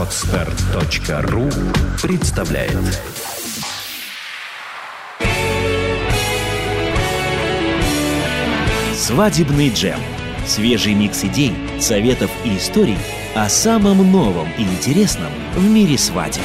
Отстар.ру 0.00 1.50
представляет 2.02 2.72
Свадебный 8.94 9.68
джем. 9.68 9.98
Свежий 10.46 10.94
микс 10.94 11.22
идей, 11.24 11.52
советов 11.78 12.30
и 12.46 12.56
историй 12.56 12.96
о 13.34 13.50
самом 13.50 14.10
новом 14.10 14.48
и 14.56 14.62
интересном 14.62 15.30
в 15.54 15.68
мире 15.68 15.98
свадеб. 15.98 16.40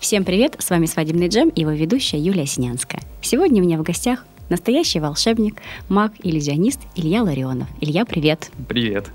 Всем 0.00 0.24
привет, 0.24 0.56
с 0.58 0.70
вами 0.70 0.86
«Свадебный 0.86 1.28
джем» 1.28 1.50
и 1.50 1.60
его 1.60 1.70
ведущая 1.70 2.18
Юлия 2.18 2.46
Синянская. 2.46 3.02
Сегодня 3.20 3.62
у 3.62 3.64
меня 3.64 3.78
в 3.78 3.84
гостях 3.84 4.26
настоящий 4.48 4.98
волшебник, 4.98 5.62
маг, 5.88 6.14
иллюзионист 6.20 6.80
Илья 6.96 7.22
Ларионов. 7.22 7.68
Илья, 7.80 8.04
привет. 8.04 8.50
Привет. 8.66 9.12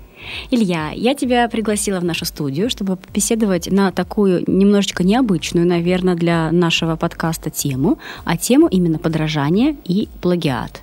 Илья, 0.50 0.90
я 0.94 1.14
тебя 1.14 1.48
пригласила 1.48 2.00
в 2.00 2.04
нашу 2.04 2.24
студию, 2.24 2.70
чтобы 2.70 2.96
побеседовать 2.96 3.70
на 3.70 3.92
такую 3.92 4.44
немножечко 4.46 5.04
необычную, 5.04 5.66
наверное, 5.66 6.14
для 6.14 6.50
нашего 6.52 6.96
подкаста 6.96 7.50
тему, 7.50 7.98
а 8.24 8.36
тему 8.36 8.68
именно 8.68 8.98
подражание 8.98 9.76
и 9.84 10.08
плагиат. 10.20 10.80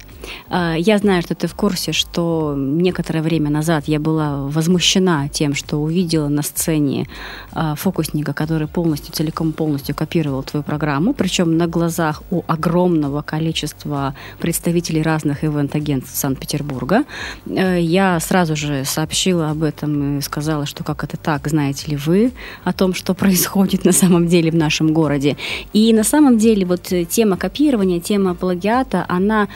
А, 0.49 0.75
я 0.75 0.97
знаю, 0.97 1.21
что 1.21 1.35
ты 1.35 1.47
в 1.47 1.55
курсе, 1.55 1.91
что 1.91 2.53
некоторое 2.57 3.21
время 3.21 3.49
назад 3.49 3.87
я 3.87 3.99
была 3.99 4.47
возмущена 4.47 5.27
тем, 5.29 5.53
что 5.53 5.77
увидела 5.77 6.27
на 6.27 6.41
сцене 6.41 7.07
а, 7.51 7.75
фокусника, 7.75 8.33
который 8.33 8.67
полностью, 8.67 9.13
целиком 9.13 9.53
полностью 9.53 9.95
копировал 9.95 10.43
твою 10.43 10.63
программу, 10.63 11.13
причем 11.13 11.57
на 11.57 11.67
глазах 11.67 12.23
у 12.31 12.43
огромного 12.47 13.21
количества 13.21 14.15
представителей 14.39 15.01
разных 15.01 15.43
ивент-агентств 15.43 16.17
Санкт-Петербурга. 16.17 17.03
Э, 17.45 17.79
я 17.79 18.19
сразу 18.19 18.55
же 18.55 18.85
сообщила 18.85 19.51
об 19.51 19.63
этом 19.63 20.19
и 20.19 20.21
сказала, 20.21 20.65
что 20.65 20.83
как 20.83 21.03
это 21.03 21.17
так, 21.17 21.47
знаете 21.47 21.91
ли 21.91 21.97
вы 21.97 22.31
о 22.63 22.73
том, 22.73 22.93
что 22.93 23.13
происходит 23.13 23.85
на 23.85 23.91
самом 23.91 24.27
деле 24.27 24.51
в 24.51 24.55
нашем 24.55 24.93
городе. 24.93 25.37
И 25.73 25.93
на 25.93 26.03
самом 26.03 26.37
деле 26.37 26.65
вот 26.65 26.91
тема 27.09 27.37
копирования, 27.37 27.99
тема 27.99 28.35
плагиата, 28.35 29.05
она 29.07 29.47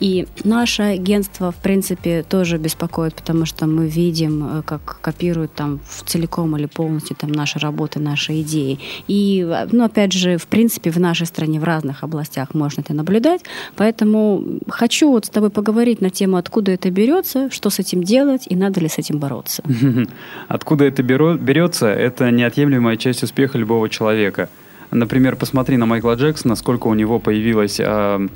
и 0.00 0.17
наше 0.44 0.82
агентство, 0.82 1.50
в 1.50 1.56
принципе, 1.56 2.22
тоже 2.22 2.58
беспокоит, 2.58 3.14
потому 3.14 3.46
что 3.46 3.66
мы 3.66 3.86
видим, 3.86 4.58
э, 4.58 4.62
как 4.62 5.00
копируют 5.00 5.52
там 5.54 5.80
целиком 6.06 6.56
или 6.56 6.66
полностью 6.66 7.16
там 7.16 7.32
наши 7.32 7.58
работы, 7.58 8.00
наши 8.00 8.40
идеи. 8.42 8.78
И, 9.08 9.46
ну, 9.72 9.84
опять 9.84 10.12
же, 10.12 10.36
в 10.36 10.46
принципе, 10.46 10.90
в 10.90 10.98
нашей 10.98 11.26
стране 11.26 11.60
в 11.60 11.64
разных 11.64 12.04
областях 12.04 12.54
можно 12.54 12.80
это 12.80 12.94
наблюдать. 12.94 13.42
Поэтому 13.76 14.44
хочу 14.68 15.10
вот 15.10 15.26
с 15.26 15.28
тобой 15.28 15.50
поговорить 15.50 16.00
на 16.00 16.10
тему, 16.10 16.36
откуда 16.36 16.72
это 16.72 16.90
берется, 16.90 17.50
что 17.50 17.70
с 17.70 17.78
этим 17.78 18.02
делать 18.02 18.46
и 18.46 18.56
надо 18.56 18.80
ли 18.80 18.88
с 18.88 18.98
этим 18.98 19.18
бороться. 19.18 19.62
Откуда 20.48 20.84
это 20.84 21.02
берется, 21.02 21.86
это 21.86 22.30
неотъемлемая 22.30 22.96
часть 22.96 23.22
успеха 23.22 23.58
любого 23.58 23.88
человека. 23.88 24.48
Например, 24.90 25.36
посмотри 25.36 25.76
на 25.76 25.86
Майкла 25.86 26.14
Джексона, 26.14 26.56
сколько 26.56 26.86
у 26.88 26.94
него 26.94 27.18
появилось 27.18 27.78
а, 27.80 28.26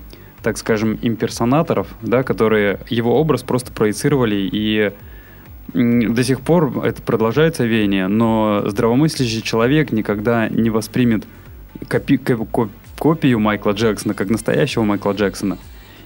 так 0.42 0.58
скажем, 0.58 0.98
имперсонаторов, 1.02 1.88
да, 2.02 2.22
которые 2.22 2.80
его 2.88 3.18
образ 3.18 3.42
просто 3.42 3.72
проецировали 3.72 4.48
и 4.52 4.92
до 5.72 6.24
сих 6.24 6.40
пор 6.40 6.84
это 6.84 7.00
продолжается 7.02 7.64
веяние, 7.64 8.08
но 8.08 8.64
здравомыслящий 8.66 9.42
человек 9.42 9.92
никогда 9.92 10.48
не 10.48 10.70
воспримет 10.70 11.24
копи 11.88 12.20
копию 12.98 13.40
Майкла 13.40 13.72
Джексона 13.72 14.14
как 14.14 14.28
настоящего 14.28 14.82
Майкла 14.84 15.12
Джексона. 15.12 15.58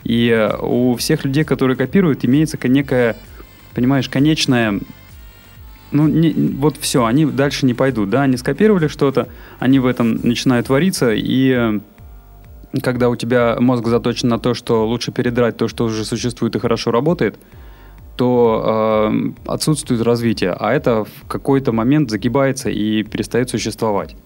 И 0.05 0.29
э, 0.29 0.57
у 0.61 0.95
всех 0.97 1.25
людей, 1.25 1.45
которые 1.45 1.77
копируют, 1.77 2.25
имеется 2.25 2.59
некая, 2.69 3.17
понимаешь, 3.75 4.09
конечная 4.09 4.81
ну, 5.91 6.09
не, 6.09 6.33
вот 6.33 6.77
все, 6.81 7.05
они 7.05 7.27
дальше 7.27 7.67
не 7.67 7.75
пойдут, 7.75 8.11
да, 8.11 8.23
они 8.23 8.37
скопировали 8.37 8.89
что-то, 8.89 9.29
они 9.59 9.79
в 9.79 9.87
этом 9.87 10.15
начинают 10.23 10.67
твориться, 10.67 11.13
и 11.13 11.51
э, 11.51 11.81
когда 12.83 13.09
у 13.09 13.17
тебя 13.17 13.57
мозг 13.59 13.87
заточен 13.87 14.29
на 14.29 14.39
то, 14.39 14.55
что 14.55 14.87
лучше 14.87 15.13
передрать 15.13 15.57
то, 15.57 15.69
что 15.69 15.85
уже 15.85 16.05
существует 16.05 16.57
и 16.57 16.59
хорошо 16.59 16.91
работает, 16.91 17.39
то 18.17 19.11
э, 19.11 19.33
отсутствует 19.47 20.03
развитие, 20.03 20.53
а 20.53 20.73
это 20.73 21.05
в 21.05 21.29
какой-то 21.29 21.73
момент 21.73 22.11
загибается 22.11 22.71
и 22.71 23.03
перестает 23.03 23.51
существовать. 23.51 24.17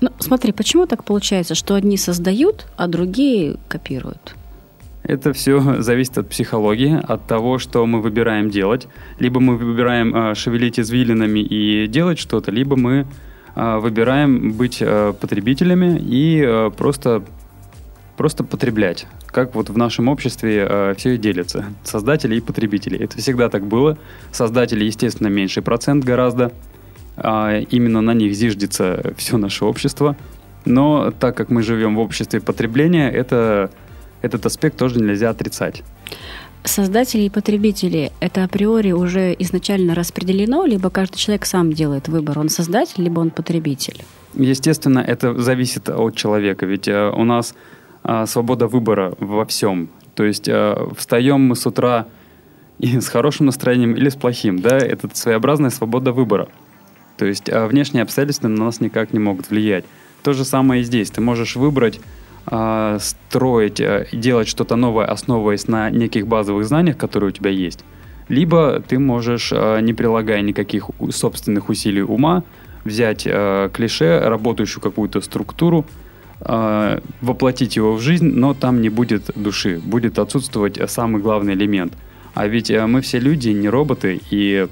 Ну, 0.00 0.10
смотри, 0.18 0.52
почему 0.52 0.86
так 0.86 1.04
получается, 1.04 1.54
что 1.54 1.74
одни 1.74 1.96
создают, 1.96 2.66
а 2.76 2.86
другие 2.86 3.56
копируют? 3.68 4.34
Это 5.02 5.32
все 5.32 5.60
зависит 5.82 6.18
от 6.18 6.28
психологии, 6.28 7.00
от 7.02 7.26
того, 7.26 7.58
что 7.58 7.86
мы 7.86 8.00
выбираем 8.00 8.50
делать. 8.50 8.88
Либо 9.18 9.40
мы 9.40 9.56
выбираем 9.56 10.14
э, 10.14 10.34
шевелить 10.34 10.78
извилинами 10.78 11.40
и 11.40 11.86
делать 11.86 12.18
что-то, 12.18 12.50
либо 12.50 12.76
мы 12.76 13.06
выбираем 13.58 14.52
быть 14.52 14.78
э, 14.80 15.12
потребителями 15.20 15.98
и 15.98 16.42
э, 16.44 16.70
просто 16.76 17.22
просто 18.16 18.42
потреблять. 18.42 19.06
Как 19.26 19.54
вот 19.54 19.70
в 19.70 19.78
нашем 19.78 20.08
обществе 20.08 20.94
все 20.96 21.14
и 21.14 21.18
делится. 21.18 21.66
Создатели 21.84 22.34
и 22.34 22.40
потребители. 22.40 22.98
Это 22.98 23.18
всегда 23.18 23.48
так 23.48 23.64
было. 23.64 23.96
Создатели, 24.32 24.84
естественно, 24.84 25.28
меньший 25.28 25.62
процент 25.62 26.02
гораздо. 26.02 26.50
А 27.16 27.60
именно 27.70 28.00
на 28.00 28.14
них 28.14 28.34
зиждется 28.34 29.12
все 29.16 29.36
наше 29.36 29.64
общество. 29.64 30.16
Но 30.64 31.12
так 31.12 31.36
как 31.36 31.50
мы 31.50 31.62
живем 31.62 31.96
в 31.96 32.00
обществе 32.00 32.40
потребления, 32.40 33.10
это, 33.10 33.70
этот 34.22 34.44
аспект 34.46 34.76
тоже 34.76 35.00
нельзя 35.00 35.30
отрицать. 35.30 35.82
Создатели 36.64 37.22
и 37.22 37.30
потребители– 37.30 38.12
это 38.20 38.44
априори 38.44 38.92
уже 38.92 39.34
изначально 39.38 39.94
распределено, 39.94 40.64
либо 40.66 40.90
каждый 40.90 41.16
человек 41.16 41.46
сам 41.46 41.72
делает 41.72 42.08
выбор, 42.08 42.38
он 42.38 42.48
создатель, 42.48 43.02
либо 43.02 43.20
он 43.20 43.30
потребитель? 43.30 44.04
Естественно, 44.34 44.98
это 44.98 45.40
зависит 45.40 45.88
от 45.88 46.16
человека, 46.16 46.66
ведь 46.66 46.88
э, 46.88 47.10
у 47.10 47.24
нас 47.24 47.54
а, 48.02 48.26
свобода 48.26 48.66
выбора 48.66 49.14
во 49.18 49.44
всем. 49.44 49.90
То 50.14 50.24
есть 50.24 50.48
а, 50.48 50.90
встаем 50.96 51.42
мы 51.42 51.56
с 51.56 51.66
утра 51.66 52.06
и 52.78 53.00
с 53.00 53.08
хорошим 53.08 53.46
настроением 53.46 53.94
или 53.94 54.08
с 54.08 54.14
плохим, 54.14 54.60
да, 54.60 54.78
это 54.78 55.08
своеобразная 55.12 55.70
свобода 55.70 56.12
выбора. 56.12 56.48
То 57.16 57.26
есть 57.26 57.50
а, 57.50 57.66
внешние 57.66 58.02
обстоятельства 58.02 58.48
на 58.48 58.64
нас 58.64 58.80
никак 58.80 59.12
не 59.12 59.18
могут 59.18 59.50
влиять. 59.50 59.84
То 60.22 60.32
же 60.32 60.44
самое 60.44 60.82
и 60.82 60.84
здесь. 60.84 61.10
Ты 61.10 61.20
можешь 61.20 61.56
выбрать 61.56 62.00
а, 62.50 62.98
строить, 63.00 63.80
а, 63.80 64.06
делать 64.12 64.48
что-то 64.48 64.76
новое, 64.76 65.06
основываясь 65.06 65.68
на 65.68 65.90
неких 65.90 66.26
базовых 66.26 66.66
знаниях, 66.66 66.96
которые 66.96 67.28
у 67.28 67.32
тебя 67.32 67.50
есть. 67.50 67.84
Либо 68.28 68.80
ты 68.80 68.98
можешь, 68.98 69.52
а, 69.52 69.80
не 69.80 69.94
прилагая 69.94 70.40
никаких 70.40 70.90
собственных 71.10 71.68
усилий 71.68 72.02
ума, 72.02 72.42
взять 72.84 73.26
а, 73.26 73.68
клише, 73.68 74.20
работающую 74.20 74.82
какую-то 74.82 75.20
структуру, 75.20 75.84
э, 76.40 77.00
воплотить 77.20 77.76
его 77.76 77.94
в 77.94 78.00
жизнь, 78.00 78.26
но 78.26 78.54
там 78.54 78.80
не 78.80 78.88
будет 78.88 79.30
души, 79.34 79.80
будет 79.84 80.18
отсутствовать 80.18 80.78
самый 80.90 81.20
главный 81.20 81.54
элемент. 81.54 81.92
А 82.34 82.46
ведь 82.46 82.70
э, 82.70 82.86
мы 82.86 83.00
все 83.00 83.18
люди, 83.18 83.48
не 83.48 83.68
роботы, 83.68 84.20
и 84.30 84.68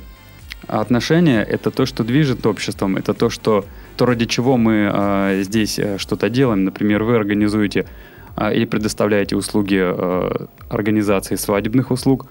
отношения— 0.69 1.43
это 1.49 1.71
то, 1.71 1.87
что 1.87 2.05
движет 2.05 2.47
обществом, 2.47 2.97
это 2.97 3.15
то, 3.15 3.31
что, 3.31 3.65
то 3.97 4.07
ради 4.07 4.27
чего 4.27 4.57
мы 4.57 4.91
э, 4.93 5.43
здесь 5.43 5.79
э, 5.79 5.99
что-то 5.99 6.29
делаем. 6.29 6.65
Например, 6.65 7.03
вы 7.03 7.17
организуете 7.17 7.87
э, 8.37 8.55
или 8.55 8.65
предоставляете 8.65 9.37
услуги 9.37 9.81
э, 9.81 10.47
организации 10.69 11.37
свадебных 11.37 11.91
услуг. 11.91 12.27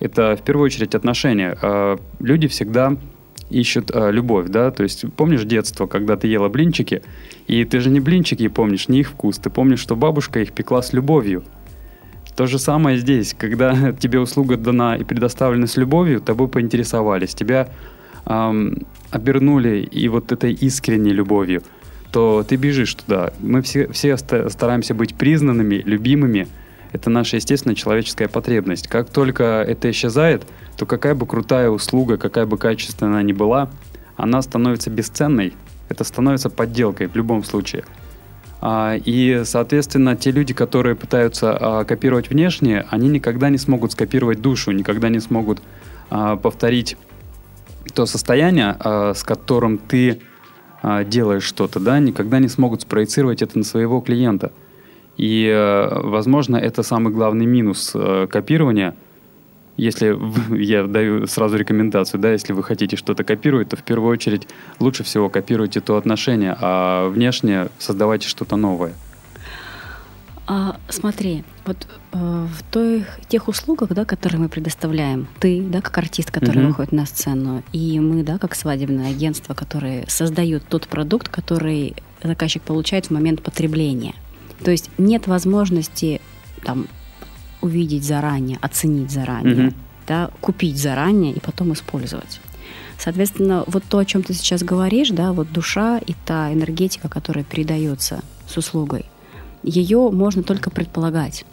Это 0.00 0.36
в 0.36 0.42
первую 0.42 0.66
очередь 0.66 0.94
отношения. 0.94 1.56
Э, 1.60 1.98
люди 2.20 2.48
всегда 2.48 2.96
ищут 3.50 3.90
э, 3.92 4.10
любовь, 4.12 4.48
да, 4.48 4.70
то 4.70 4.82
есть 4.82 5.04
помнишь 5.16 5.44
детство, 5.44 5.86
когда 5.86 6.16
ты 6.16 6.28
ела 6.28 6.48
блинчики, 6.48 7.02
и 7.46 7.64
ты 7.64 7.80
же 7.80 7.90
не 7.90 8.00
блинчики 8.00 8.48
помнишь, 8.48 8.88
не 8.88 9.00
их 9.00 9.10
вкус, 9.10 9.38
ты 9.38 9.50
помнишь, 9.50 9.80
что 9.80 9.96
бабушка 9.96 10.40
их 10.40 10.52
пекла 10.52 10.82
с 10.82 10.92
любовью. 10.92 11.42
То 12.36 12.46
же 12.46 12.58
самое 12.58 12.96
здесь, 12.96 13.34
когда 13.36 13.92
тебе 14.00 14.20
услуга 14.20 14.56
дана 14.56 14.96
и 14.96 15.04
предоставлена 15.04 15.66
с 15.66 15.76
любовью, 15.76 16.20
тобой 16.20 16.48
поинтересовались, 16.48 17.34
тебя 17.34 17.68
эм, 18.26 18.86
обернули 19.10 19.80
и 19.80 20.08
вот 20.08 20.32
этой 20.32 20.52
искренней 20.52 21.12
любовью, 21.12 21.62
то 22.12 22.44
ты 22.46 22.56
бежишь 22.56 22.94
туда. 22.94 23.32
Мы 23.40 23.62
все, 23.62 23.88
все 23.88 24.16
стараемся 24.16 24.94
быть 24.94 25.14
признанными, 25.14 25.76
любимыми. 25.76 26.48
Это 26.92 27.08
наша 27.08 27.36
естественная 27.36 27.76
человеческая 27.76 28.28
потребность. 28.28 28.88
Как 28.88 29.10
только 29.10 29.44
это 29.62 29.90
исчезает, 29.90 30.46
то 30.76 30.86
какая 30.86 31.14
бы 31.14 31.26
крутая 31.26 31.70
услуга, 31.70 32.16
какая 32.16 32.46
бы 32.46 32.58
качественная 32.58 33.12
она 33.12 33.22
ни 33.22 33.32
была, 33.32 33.70
она 34.16 34.42
становится 34.42 34.90
бесценной. 34.90 35.54
Это 35.88 36.04
становится 36.04 36.50
подделкой 36.50 37.06
в 37.06 37.16
любом 37.16 37.44
случае. 37.44 37.84
А, 38.60 38.96
и, 38.96 39.42
соответственно, 39.44 40.16
те 40.16 40.30
люди, 40.30 40.52
которые 40.52 40.94
пытаются 40.94 41.56
а, 41.58 41.84
копировать 41.84 42.28
внешнее, 42.28 42.86
они 42.90 43.08
никогда 43.08 43.48
не 43.48 43.58
смогут 43.58 43.92
скопировать 43.92 44.40
душу, 44.40 44.70
никогда 44.72 45.08
не 45.08 45.20
смогут 45.20 45.62
а, 46.10 46.36
повторить 46.36 46.96
то 47.94 48.06
состояние, 48.06 48.76
с 49.14 49.22
которым 49.22 49.78
ты 49.78 50.20
делаешь 51.06 51.42
что-то, 51.42 51.80
да, 51.80 51.98
никогда 51.98 52.38
не 52.38 52.48
смогут 52.48 52.82
спроецировать 52.82 53.42
это 53.42 53.58
на 53.58 53.64
своего 53.64 54.00
клиента. 54.00 54.52
И, 55.16 55.50
возможно, 56.02 56.56
это 56.56 56.82
самый 56.82 57.12
главный 57.12 57.46
минус 57.46 57.94
копирования– 58.30 58.94
если 59.80 60.14
я 60.62 60.86
даю 60.86 61.26
сразу 61.26 61.56
рекомендацию, 61.56 62.20
да, 62.20 62.32
если 62.32 62.52
вы 62.52 62.62
хотите 62.62 62.96
что-то 62.96 63.24
копировать, 63.24 63.70
то 63.70 63.76
в 63.76 63.82
первую 63.82 64.12
очередь 64.12 64.46
лучше 64.78 65.04
всего 65.04 65.30
копируйте 65.30 65.80
то 65.80 65.96
отношение, 65.96 66.54
а 66.60 67.08
внешне 67.08 67.68
создавайте 67.78 68.28
что-то 68.28 68.56
новое. 68.56 68.92
А, 70.52 70.80
смотри, 70.88 71.44
вот 71.64 71.86
э, 72.10 72.18
в 72.18 72.62
той, 72.72 73.04
тех 73.28 73.46
услугах, 73.46 73.90
да, 73.90 74.04
которые 74.04 74.40
мы 74.40 74.48
предоставляем, 74.48 75.28
ты, 75.38 75.62
да, 75.62 75.80
как 75.80 75.96
артист, 75.98 76.32
который 76.32 76.64
mm-hmm. 76.64 76.66
выходит 76.66 76.90
на 76.90 77.06
сцену, 77.06 77.62
и 77.72 78.00
мы, 78.00 78.24
да, 78.24 78.36
как 78.36 78.56
свадебное 78.56 79.10
агентство, 79.10 79.54
которые 79.54 80.06
создают 80.08 80.64
тот 80.66 80.88
продукт, 80.88 81.28
который 81.28 81.94
заказчик 82.20 82.62
получает 82.62 83.06
в 83.06 83.10
момент 83.12 83.44
потребления. 83.44 84.16
То 84.64 84.72
есть 84.72 84.90
нет 84.98 85.28
возможности 85.28 86.20
там 86.64 86.88
увидеть 87.60 88.02
заранее, 88.02 88.58
оценить 88.60 89.12
заранее, 89.12 89.54
mm-hmm. 89.54 89.74
да, 90.08 90.30
купить 90.40 90.78
заранее 90.78 91.32
и 91.32 91.38
потом 91.38 91.74
использовать. 91.74 92.40
Соответственно, 92.98 93.62
вот 93.68 93.84
то, 93.88 93.98
о 93.98 94.04
чем 94.04 94.24
ты 94.24 94.34
сейчас 94.34 94.64
говоришь, 94.64 95.10
да, 95.10 95.32
вот 95.32 95.52
душа 95.52 95.98
и 95.98 96.16
та 96.26 96.52
энергетика, 96.52 97.08
которая 97.08 97.44
передается 97.44 98.24
с 98.48 98.56
услугой– 98.56 99.04
ее 99.62 100.10
можно 100.10 100.42
только 100.42 100.70
предполагать. 100.70 101.44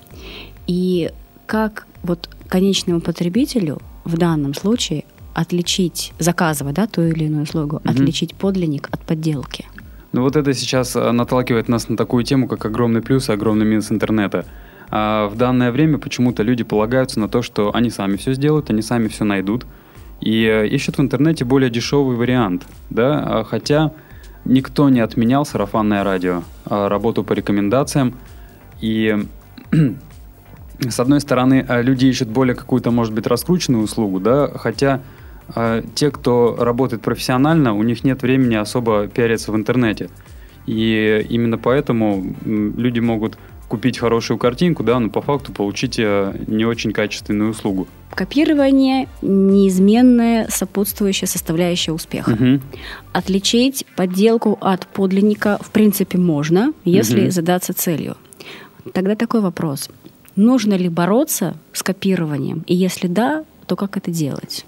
И 0.68 1.12
как 1.46 1.88
вот 2.04 2.30
конечному 2.48 3.02
потребителю 3.02 3.80
в 4.06 4.18
данном 4.18 4.54
случае 4.54 5.06
отличить, 5.34 6.14
заказывая 6.20 6.74
да, 6.74 6.88
ту 6.88 7.04
или 7.04 7.26
иную 7.26 7.44
услугу, 7.44 7.78
угу. 7.78 7.90
отличить 7.90 8.34
подлинник 8.34 8.90
от 8.92 9.02
подделки? 9.02 9.66
Ну 10.12 10.22
вот 10.24 10.36
это 10.36 10.54
сейчас 10.54 10.96
э, 10.96 11.12
наталкивает 11.12 11.68
нас 11.68 11.90
на 11.90 11.98
такую 11.98 12.24
тему, 12.24 12.48
как 12.48 12.66
огромный 12.66 13.02
плюс 13.02 13.30
и 13.30 13.34
огромный 13.34 13.66
минус 13.66 13.92
интернета. 13.92 14.46
А 14.90 15.28
в 15.28 15.36
данное 15.36 15.72
время 15.72 15.98
почему-то 15.98 16.44
люди 16.44 16.64
полагаются 16.64 17.20
на 17.20 17.28
то, 17.28 17.42
что 17.42 17.76
они 17.76 17.90
сами 17.90 18.16
все 18.16 18.34
сделают, 18.34 18.70
они 18.70 18.82
сами 18.82 19.10
все 19.10 19.26
найдут, 19.26 19.66
и 20.22 20.46
э, 20.46 20.68
ищут 20.68 20.98
в 20.98 21.02
интернете 21.02 21.46
более 21.46 21.70
дешевый 21.70 22.16
вариант, 22.16 22.64
да, 22.90 23.22
а 23.22 23.44
хотя 23.44 23.92
никто 24.48 24.90
не 24.90 25.00
отменял 25.00 25.46
сарафанное 25.46 26.04
радио, 26.04 26.44
а 26.66 26.90
работу 26.90 27.24
по 27.24 27.34
рекомендациям. 27.34 28.16
И 28.82 29.28
с 30.80 31.00
одной 31.00 31.22
стороны, 31.22 31.66
а, 31.68 31.82
люди 31.82 32.06
ищут 32.06 32.30
более 32.30 32.56
какую-то, 32.56 32.92
может 32.92 33.14
быть, 33.14 33.28
раскрученную 33.28 33.84
услугу, 33.84 34.20
да, 34.20 34.48
хотя 34.56 35.02
э, 35.56 35.84
те, 35.96 36.12
кто 36.12 36.56
работает 36.60 37.02
профессионально, 37.02 37.74
у 37.74 37.84
них 37.84 38.04
нет 38.04 38.22
времени 38.22 38.56
особо 38.56 39.08
пиариться 39.08 39.52
в 39.52 39.56
интернете. 39.56 40.10
И 40.66 41.26
именно 41.30 41.58
поэтому 41.58 42.36
люди 42.46 43.00
могут 43.00 43.38
купить 43.68 43.98
хорошую 43.98 44.38
картинку, 44.38 44.84
да, 44.84 45.00
но 45.00 45.10
по 45.10 45.22
факту 45.22 45.52
получить 45.52 45.98
не 45.98 46.66
очень 46.66 46.92
качественную 46.92 47.52
услугу. 47.52 47.88
Копирование– 48.12 49.08
неизменная 49.22 50.48
сопутствующая 50.50 51.28
составляющая 51.28 51.92
успеха. 51.92 52.32
Угу. 52.32 52.62
Отличить 53.14 53.86
подделку 53.96 54.58
от 54.62 54.88
подлинника 54.88 55.60
в 55.62 55.70
принципе 55.72 56.18
можно, 56.18 56.74
если 56.86 57.24
угу. 57.24 57.32
задаться 57.32 57.74
целью. 57.74 58.16
Тогда 58.94 59.16
такой 59.16 59.42
вопрос. 59.42 59.90
Нужно 60.36 60.76
ли 60.76 60.88
бороться 60.88 61.58
с 61.74 61.84
копированием? 61.84 62.64
И 62.68 62.76
если 62.76 63.08
да, 63.08 63.44
то 63.66 63.76
как 63.76 63.98
это 63.98 64.12
делать? 64.12 64.66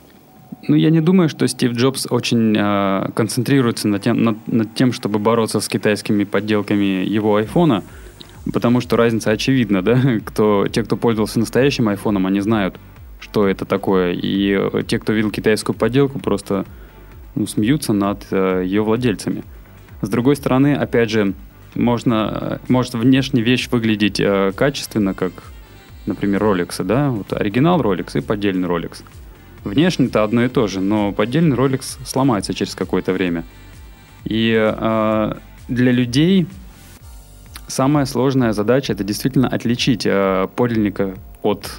Ну, 0.68 0.76
я 0.76 0.90
не 0.90 1.00
думаю, 1.00 1.30
что 1.30 1.48
Стив 1.48 1.72
Джобс 1.72 2.06
очень 2.10 2.56
э, 2.58 3.12
концентрируется 3.16 3.88
над 3.88 4.02
тем, 4.02 4.22
над, 4.24 4.48
над 4.48 4.76
тем, 4.76 4.92
чтобы 4.92 5.18
бороться 5.18 5.62
с 5.62 5.68
китайскими 5.70 6.26
подделками 6.26 7.06
его 7.06 7.38
айфона– 7.38 7.84
Потому 8.54 8.82
что 8.82 8.98
разница 8.98 9.32
очевидна, 9.32 9.82
да? 9.82 10.02
Кто, 10.26 10.68
те, 10.68 10.84
кто 10.84 10.98
пользовался 10.98 11.40
настоящим 11.40 11.90
айфоном, 11.90 12.26
они 12.26 12.40
знают, 12.42 12.80
что 13.20 13.48
это 13.48 13.66
такое. 13.66 14.14
И 14.14 14.52
э, 14.52 14.84
те, 14.88 14.98
кто 14.98 15.14
видел 15.14 15.30
китайскую 15.30 15.76
подделку, 15.76 16.20
просто 16.20 16.66
ну, 17.36 17.46
смеются 17.48 17.94
над 17.94 18.26
э, 18.32 18.64
ее 18.66 18.82
владельцами. 18.82 19.44
С 20.02 20.10
другой 20.10 20.36
стороны, 20.36 20.74
опять 20.74 21.10
же, 21.10 21.34
можно, 21.76 22.60
э, 22.66 22.72
может 22.72 22.94
внешне 22.94 23.42
вещь 23.42 23.68
выглядеть 23.70 24.20
э, 24.20 24.52
качественно, 24.56 25.14
как, 25.14 25.32
например, 26.06 26.44
Rolex, 26.44 26.84
да? 26.84 27.10
Вот 27.10 27.34
оригинал 27.34 27.82
Rolex 27.82 28.18
и 28.18 28.22
поддельный 28.22 28.68
Rolex. 28.68 29.04
Внешне-то 29.64 30.24
одно 30.24 30.46
и 30.46 30.48
то 30.48 30.68
же, 30.68 30.80
но 30.80 31.12
поддельный 31.12 31.58
Rolex 31.58 32.00
сломается 32.06 32.54
через 32.54 32.76
какое-то 32.76 33.14
время. 33.14 33.44
И 34.24 34.56
э, 34.58 35.34
для 35.68 35.92
людей 35.92 36.48
Самая 37.70 38.06
сложная 38.06 38.52
задача 38.52 38.94
это 38.94 39.04
действительно 39.04 39.48
отличить 39.48 40.04
э, 40.04 40.48
подлинника 40.56 41.14
от 41.44 41.72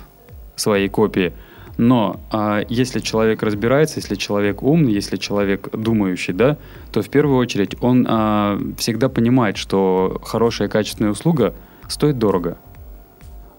своей 0.54 0.88
копии. 0.88 1.32
Но 1.78 2.20
э, 2.32 2.62
если 2.69 3.00
человек 3.00 3.42
разбирается, 3.42 3.98
если 3.98 4.14
человек 4.14 4.62
умный, 4.62 4.92
если 4.92 5.16
человек 5.16 5.69
думающий, 5.72 6.32
да, 6.32 6.58
то 6.92 7.02
в 7.02 7.08
первую 7.08 7.38
очередь 7.38 7.75
он 7.81 8.06
э, 8.08 8.75
всегда 8.78 9.08
понимает, 9.08 9.56
что 9.56 10.20
хорошая 10.25 10.69
качественная 10.69 11.10
услуга 11.10 11.54
стоит 11.88 12.19
дорого. 12.19 12.56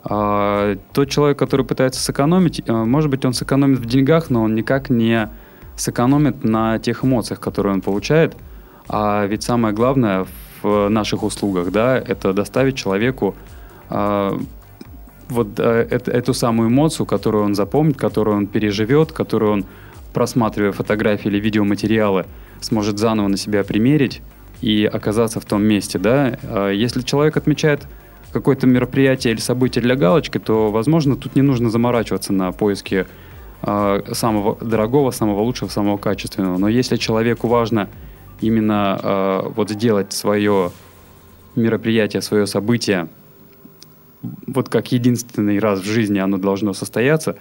А 0.05 0.77
тот 0.93 1.09
человек, 1.09 1.37
который 1.37 1.65
пытается 1.65 2.01
сэкономить, 2.01 2.61
э, 2.65 2.71
может 2.71 3.11
быть, 3.11 3.25
он 3.25 3.33
сэкономит 3.33 3.79
в 3.79 3.85
деньгах, 3.85 4.29
но 4.29 4.43
он 4.43 4.55
никак 4.55 4.89
не 4.89 5.29
сэкономит 5.75 6.45
на 6.45 6.79
тех 6.79 7.03
эмоциях, 7.03 7.41
которые 7.41 7.73
он 7.73 7.81
получает. 7.81 8.37
А 8.87 9.25
ведь 9.25 9.43
самое 9.43 9.75
главное 9.75 10.25
в 10.63 10.89
наших 10.89 11.23
услугах, 11.23 11.71
да, 11.71 11.97
это 11.97 12.33
доставить 12.33 12.75
человеку 12.75 13.35
э, 13.89 14.39
вот 15.29 15.47
э, 15.59 15.87
эту 15.89 16.33
самую 16.33 16.69
эмоцию, 16.69 17.05
которую 17.05 17.45
он 17.45 17.55
запомнит, 17.55 17.97
которую 17.97 18.37
он 18.37 18.47
переживет, 18.47 19.11
которую 19.11 19.51
он, 19.53 19.65
просматривая 20.13 20.71
фотографии 20.71 21.29
или 21.29 21.39
видеоматериалы, 21.39 22.25
сможет 22.59 22.99
заново 22.99 23.27
на 23.27 23.37
себя 23.37 23.63
примерить 23.63 24.21
и 24.61 24.85
оказаться 24.85 25.39
в 25.39 25.45
том 25.45 25.63
месте, 25.63 25.97
да. 25.97 26.37
Э, 26.43 26.71
если 26.73 27.01
человек 27.01 27.37
отмечает 27.37 27.87
какое-то 28.31 28.67
мероприятие 28.67 29.33
или 29.33 29.41
событие 29.41 29.81
для 29.81 29.95
галочки, 29.95 30.37
то, 30.37 30.71
возможно, 30.71 31.15
тут 31.15 31.35
не 31.35 31.41
нужно 31.41 31.69
заморачиваться 31.69 32.33
на 32.33 32.51
поиске 32.51 33.07
э, 33.61 34.01
самого 34.13 34.57
дорогого, 34.61 35.11
самого 35.11 35.41
лучшего, 35.41 35.69
самого 35.69 35.97
качественного. 35.97 36.57
Но 36.57 36.67
если 36.67 36.97
человеку 36.97 37.47
важно 37.47 37.89
именно 38.41 38.99
э, 39.01 39.41
вот 39.55 39.69
сделать 39.69 40.13
свое 40.13 40.71
мероприятие, 41.55 42.21
свое 42.21 42.47
событие, 42.47 43.07
вот 44.47 44.69
как 44.69 44.91
единственный 44.91 45.59
раз 45.59 45.79
в 45.79 45.85
жизни 45.85 46.19
оно 46.19 46.37
должно 46.37 46.73
состояться, 46.73 47.37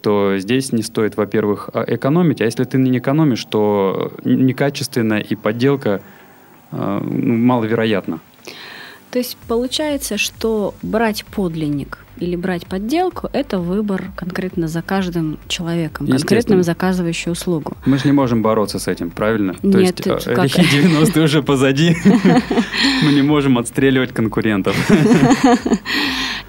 то 0.00 0.36
здесь 0.38 0.72
не 0.72 0.82
стоит, 0.82 1.16
во-первых, 1.16 1.70
а, 1.72 1.84
экономить, 1.86 2.40
а 2.40 2.44
если 2.44 2.64
ты 2.64 2.78
не 2.78 2.98
экономишь, 2.98 3.44
то 3.44 4.12
некачественная 4.24 5.20
и 5.20 5.36
подделка 5.36 6.02
э, 6.72 7.00
ну, 7.02 7.36
маловероятна. 7.36 8.20
То 9.10 9.18
есть 9.18 9.36
получается, 9.46 10.16
что 10.16 10.74
брать 10.82 11.24
подлинник 11.26 11.98
или 12.18 12.36
брать 12.36 12.66
подделку– 12.66 13.28
это 13.32 13.58
выбор 13.58 14.04
конкретно 14.16 14.68
за 14.68 14.82
каждым 14.82 15.38
человеком, 15.48 16.06
конкретным 16.06 16.62
заказывающим 16.62 17.32
услугу. 17.32 17.76
Мы 17.86 17.98
же 17.98 18.06
не 18.06 18.12
можем 18.12 18.42
бороться 18.42 18.78
с 18.78 18.88
этим, 18.88 19.10
правильно? 19.10 19.54
Нет, 19.62 19.96
То 19.96 20.14
есть 20.14 20.24
как? 20.24 20.44
лихие 20.44 20.84
90-е 20.84 21.24
уже 21.24 21.42
позади, 21.42 21.96
мы 23.04 23.12
не 23.12 23.22
можем 23.22 23.58
отстреливать 23.58 24.12
конкурентов. 24.12 24.76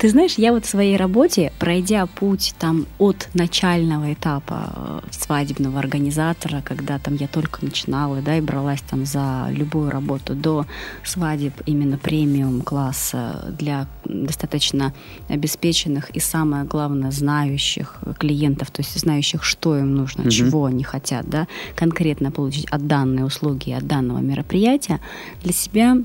Ты 0.03 0.09
знаешь, 0.09 0.33
я 0.33 0.51
вот 0.51 0.65
в 0.65 0.69
своей 0.69 0.97
работе, 0.97 1.53
пройдя 1.59 2.05
путь 2.07 2.55
там 2.59 2.85
от 2.97 3.29
начального 3.33 4.11
этапа 4.11 4.73
э, 4.75 4.99
свадебного 5.11 5.79
организатора, 5.79 6.61
когда 6.61 6.99
там 6.99 7.15
я 7.15 7.27
только 7.27 7.63
начинала, 7.63 8.21
да, 8.21 8.37
и 8.37 8.41
бралась 8.41 8.81
там 8.81 9.05
за 9.05 9.47
любую 9.49 9.91
работу, 9.91 10.35
до 10.35 10.65
свадеб 11.05 11.53
именно 11.65 11.97
премиум 11.97 12.63
класса 12.63 13.55
для 13.57 13.87
достаточно 14.03 14.93
обеспеченных 15.29 15.52
и 16.13 16.19
самое 16.19 16.63
главное 16.63 17.11
знающих 17.11 17.99
клиентов, 18.19 18.71
то 18.71 18.81
есть 18.81 18.99
знающих, 18.99 19.43
что 19.43 19.77
им 19.77 19.95
нужно, 19.95 20.23
mm-hmm. 20.23 20.29
чего 20.29 20.65
они 20.65 20.83
хотят, 20.83 21.29
да, 21.29 21.47
конкретно 21.75 22.31
получить 22.31 22.65
от 22.65 22.87
данной 22.87 23.25
услуги, 23.25 23.71
от 23.71 23.87
данного 23.87 24.19
мероприятия, 24.19 24.99
для 25.43 25.53
себя 25.53 25.97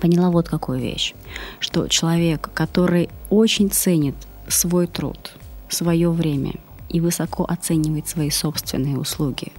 поняла 0.00 0.30
вот 0.30 0.48
какую 0.48 0.80
вещь, 0.80 1.14
что 1.60 1.88
человек, 1.88 2.50
который 2.54 3.08
очень 3.30 3.70
ценит 3.70 4.14
свой 4.48 4.86
труд, 4.86 5.32
свое 5.68 6.10
время 6.10 6.54
и 6.88 7.00
высоко 7.00 7.44
оценивает 7.44 8.08
свои 8.08 8.30
собственные 8.30 8.98
услуги, 8.98 9.52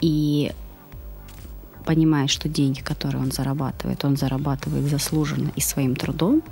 и 0.00 0.52
понимает, 1.80 2.30
что 2.30 2.48
деньги, 2.48 2.80
которые 2.80 3.22
он 3.22 3.32
зарабатывает, 3.32 4.04
он 4.04 4.16
зарабатывает 4.16 4.84
заслуженно 4.88 5.50
и 5.56 5.60
своим 5.60 5.96
трудом, 5.96 6.42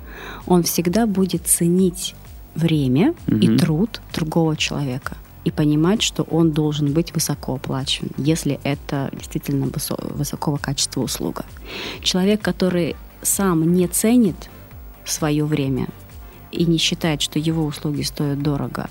он 0.46 0.62
всегда 0.62 1.06
будет 1.06 1.46
ценить 1.46 2.14
время 2.54 3.14
угу. 3.26 3.36
и 3.36 3.56
труд 3.56 4.00
другого 4.12 4.56
человека– 4.56 5.16
и 5.48 5.50
понимать, 5.50 6.02
что 6.02 6.24
он 6.24 6.52
должен 6.52 6.92
быть 6.92 7.14
высоко 7.14 7.54
оплачиван, 7.54 8.10
если 8.18 8.60
это 8.64 9.10
действительно 9.12 9.70
высокого 10.14 10.58
качества 10.58 11.00
услуга. 11.00 11.44
Человек, 12.02 12.42
который 12.42 12.96
сам 13.22 13.72
не 13.72 13.88
ценит 13.88 14.50
свое 15.06 15.46
время 15.46 15.88
и 16.52 16.66
не 16.66 16.76
считает, 16.76 17.22
что 17.22 17.38
его 17.38 17.64
услуги 17.64 18.02
стоят 18.02 18.42
дорого, 18.42 18.90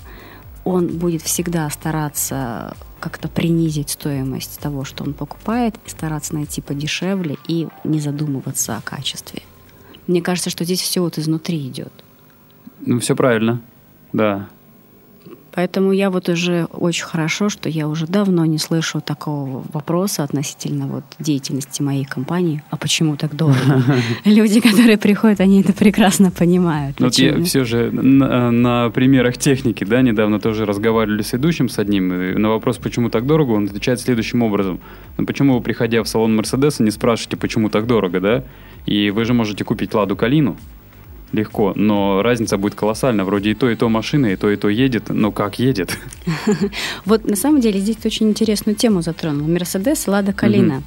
он 0.64 0.98
будет 0.98 1.22
всегда 1.22 1.70
стараться 1.70 2.76
как-то 3.00 3.28
принизить 3.28 3.90
стоимость 3.90 4.58
того, 4.60 4.84
что 4.84 5.04
он 5.04 5.14
покупает, 5.14 5.76
и 5.86 5.90
стараться 5.90 6.34
найти 6.34 6.60
подешевле 6.60 7.36
и 7.46 7.68
не 7.84 8.00
задумываться 8.00 8.76
о 8.76 8.80
качестве. 8.80 9.42
Мне 10.06 10.22
кажется, 10.22 10.50
что 10.50 10.64
здесь 10.64 10.80
все 10.80 11.00
вот 11.00 11.18
изнутри 11.18 11.66
идет. 11.68 11.92
Ну, 12.80 13.00
все 13.00 13.14
правильно, 13.14 13.60
да. 14.12 14.48
Поэтому 15.52 15.92
я 15.92 16.10
вот 16.10 16.28
уже 16.28 16.66
очень 16.66 17.04
хорошо, 17.04 17.48
что 17.48 17.68
я 17.68 17.88
уже 17.88 18.06
давно 18.06 18.44
не 18.44 18.58
слышу 18.58 19.00
такого 19.00 19.64
вопроса 19.72 20.22
относительно 20.22 20.86
вот 20.86 21.04
деятельности 21.18 21.82
моей 21.82 22.04
компании. 22.04 22.62
А 22.70 22.76
почему 22.76 23.16
так 23.16 23.34
дорого? 23.34 23.82
Люди, 24.24 24.60
которые 24.60 24.98
приходят, 24.98 25.40
они 25.40 25.60
это 25.62 25.72
прекрасно 25.72 26.30
понимают. 26.30 27.00
Вот 27.00 27.14
я 27.14 27.42
все 27.44 27.64
же 27.64 27.90
на, 27.90 28.50
на 28.50 28.90
примерах 28.90 29.38
техники, 29.38 29.84
да, 29.84 30.02
недавно 30.02 30.38
тоже 30.38 30.64
разговаривали 30.64 31.22
с 31.22 31.32
ведущим 31.32 31.68
с 31.68 31.78
одним, 31.78 32.12
и 32.12 32.34
на 32.34 32.50
вопрос, 32.50 32.76
почему 32.78 33.10
так 33.10 33.26
дорого, 33.26 33.52
он 33.52 33.64
отвечает 33.64 34.00
следующим 34.00 34.42
образом. 34.42 34.80
Ну, 35.16 35.26
почему 35.26 35.54
вы, 35.54 35.60
приходя 35.60 36.02
в 36.02 36.08
салон 36.08 36.36
Мерседеса, 36.36 36.82
не 36.82 36.90
спрашиваете, 36.90 37.36
почему 37.36 37.70
так 37.70 37.86
дорого, 37.86 38.20
да? 38.20 38.44
И 38.86 39.10
вы 39.10 39.24
же 39.24 39.34
можете 39.34 39.64
купить 39.64 39.92
Ладу 39.94 40.16
Калину, 40.16 40.56
легко, 41.32 41.72
но 41.76 42.22
разница 42.22 42.56
будет 42.56 42.74
колоссальна. 42.74 43.24
Вроде 43.24 43.50
и 43.50 43.54
то, 43.54 43.68
и 43.70 43.76
то 43.76 43.88
машина, 43.88 44.26
и 44.26 44.36
то, 44.36 44.50
и 44.50 44.56
то 44.56 44.68
едет, 44.68 45.08
но 45.08 45.32
как 45.32 45.58
едет? 45.58 45.98
Вот 47.04 47.24
на 47.24 47.36
самом 47.36 47.60
деле 47.60 47.80
здесь 47.80 47.96
очень 48.04 48.28
интересную 48.28 48.76
тему 48.76 49.02
затронул. 49.02 49.48
Мерседес 49.48 50.06
Лада 50.06 50.32
Калина. 50.32 50.82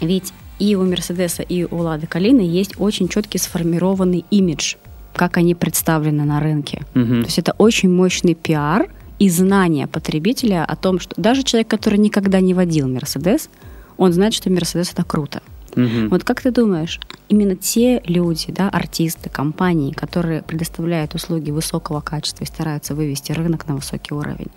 Ведь 0.00 0.32
и 0.58 0.74
у 0.74 0.84
Мерседеса, 0.84 1.42
и 1.42 1.64
у 1.64 1.76
Лады 1.78 2.06
Калины 2.06 2.40
есть 2.40 2.74
очень 2.78 3.08
четкий 3.08 3.38
сформированный 3.38 4.24
имидж, 4.30 4.76
как 5.14 5.36
они 5.36 5.54
представлены 5.54 6.24
на 6.24 6.40
рынке. 6.40 6.82
То 6.92 7.00
есть 7.00 7.38
это 7.38 7.54
очень 7.58 7.90
мощный 7.90 8.34
пиар 8.34 8.88
и 9.18 9.28
знание 9.30 9.86
потребителя 9.86 10.64
о 10.64 10.76
том, 10.76 11.00
что 11.00 11.14
даже 11.20 11.42
человек, 11.42 11.68
который 11.68 11.98
никогда 11.98 12.40
не 12.40 12.54
водил 12.54 12.88
Мерседес, 12.88 13.48
он 13.96 14.12
знает, 14.12 14.34
что 14.34 14.50
Мерседес 14.50 14.92
это 14.92 15.04
круто. 15.04 15.42
Угу. 15.76 16.08
Вот 16.10 16.24
как 16.24 16.40
ты 16.40 16.50
думаешь, 16.50 17.00
именно 17.28 17.54
те 17.54 18.02
люди, 18.06 18.46
да, 18.48 18.68
артисты, 18.68 19.28
компании, 19.28 19.92
которые 19.92 20.42
предоставляют 20.42 21.14
услуги 21.14 21.50
высокого 21.50 22.00
качества 22.00 22.44
и 22.44 22.46
стараются 22.46 22.94
вывести 22.94 23.32
рынок 23.32 23.68
на 23.68 23.76
высокий 23.76 24.14
уровень, 24.14 24.50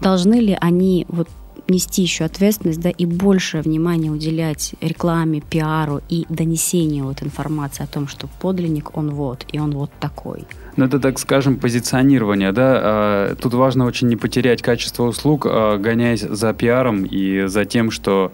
должны 0.00 0.40
ли 0.40 0.56
они 0.60 1.06
вот 1.08 1.28
нести 1.68 2.02
еще 2.02 2.24
ответственность, 2.24 2.80
да, 2.80 2.88
и 2.88 3.04
больше 3.04 3.60
внимания 3.60 4.10
уделять 4.10 4.74
рекламе, 4.80 5.40
пиару 5.40 6.00
и 6.08 6.24
донесению 6.28 7.04
вот 7.04 7.22
информации 7.22 7.84
о 7.84 7.86
том, 7.86 8.08
что 8.08 8.26
подлинник 8.40 8.96
он 8.96 9.10
вот, 9.10 9.44
и 9.52 9.58
он 9.58 9.72
вот 9.72 9.90
такой. 10.00 10.44
Ну, 10.76 10.86
это, 10.86 10.98
так 10.98 11.18
скажем, 11.18 11.56
позиционирование, 11.56 12.52
да. 12.52 12.80
А, 12.82 13.34
тут 13.34 13.52
важно 13.54 13.84
очень 13.84 14.08
не 14.08 14.16
потерять 14.16 14.62
качество 14.62 15.04
услуг, 15.04 15.46
а, 15.46 15.76
гоняясь 15.76 16.22
за 16.22 16.54
пиаром 16.54 17.04
и 17.04 17.46
за 17.46 17.64
тем, 17.64 17.90
что 17.90 18.32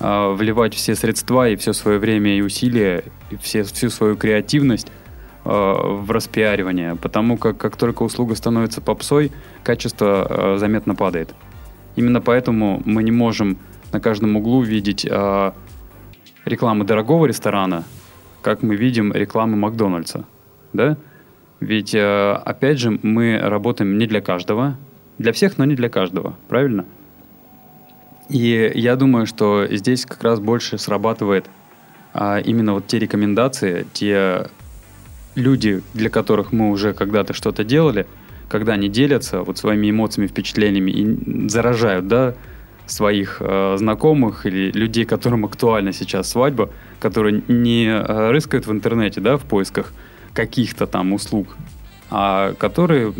э, 0.00 0.32
вливать 0.34 0.74
все 0.74 0.94
средства 0.94 1.48
и 1.48 1.56
все 1.56 1.72
свое 1.72 1.98
время 1.98 2.36
и 2.36 2.40
усилия, 2.40 3.04
и 3.30 3.36
все, 3.36 3.62
всю 3.62 3.90
свою 3.90 4.16
креативность 4.16 4.88
э, 5.44 5.48
в 5.48 6.10
распиаривание, 6.10 6.96
потому 6.96 7.36
как 7.36 7.56
как 7.56 7.76
только 7.76 8.02
услуга 8.02 8.34
становится 8.34 8.80
попсой, 8.80 9.32
качество 9.62 10.26
э, 10.28 10.58
заметно 10.58 10.94
падает. 10.94 11.34
Именно 11.96 12.20
поэтому 12.20 12.82
мы 12.84 13.02
не 13.02 13.12
можем 13.12 13.58
на 13.92 14.00
каждом 14.00 14.36
углу 14.36 14.62
видеть 14.62 15.06
э, 15.08 15.52
рекламы 16.44 16.84
дорогого 16.84 17.26
ресторана, 17.26 17.84
как 18.42 18.62
мы 18.62 18.76
видим 18.76 19.12
рекламы 19.12 19.56
Макдональдса, 19.56 20.24
да? 20.72 20.96
Ведь, 21.60 21.94
э, 21.94 22.32
опять 22.44 22.78
же, 22.78 22.98
мы 23.02 23.38
работаем 23.38 23.98
не 23.98 24.06
для 24.06 24.20
каждого, 24.20 24.76
для 25.18 25.32
всех, 25.32 25.58
но 25.58 25.64
не 25.64 25.74
для 25.74 25.88
каждого, 25.88 26.36
правильно? 26.48 26.84
И 28.28 28.72
я 28.74 28.96
думаю, 28.96 29.26
что 29.26 29.66
здесь 29.70 30.04
как 30.04 30.22
раз 30.22 30.40
больше 30.40 30.78
срабатывает 30.78 31.46
а, 32.12 32.38
именно 32.38 32.74
вот 32.74 32.86
те 32.86 32.98
рекомендации, 32.98 33.86
те 33.92 34.48
люди, 35.34 35.82
для 35.94 36.10
которых 36.10 36.52
мы 36.52 36.70
уже 36.70 36.92
когда-то 36.92 37.34
что-то 37.34 37.62
делали, 37.62 38.06
когда 38.48 38.72
они 38.72 38.88
делятся 38.88 39.42
вот 39.42 39.58
своими 39.58 39.90
эмоциями, 39.90 40.26
впечатлениями 40.28 40.90
и 40.90 41.48
заражают, 41.48 42.08
да, 42.08 42.34
своих 42.86 43.38
э, 43.40 43.76
знакомых 43.78 44.46
или 44.46 44.70
людей, 44.70 45.04
которым 45.04 45.44
актуальна 45.44 45.92
сейчас 45.92 46.30
свадьба, 46.30 46.70
которые 47.00 47.42
не 47.48 47.86
э, 47.86 48.30
рыскают 48.30 48.66
в 48.66 48.72
интернете, 48.72 49.20
да, 49.20 49.36
в 49.36 49.42
поисках 49.42 49.92
каких-то 50.32 50.86
там 50.86 51.12
услуг, 51.12 51.56
а 52.10 52.54
которые 52.54 53.12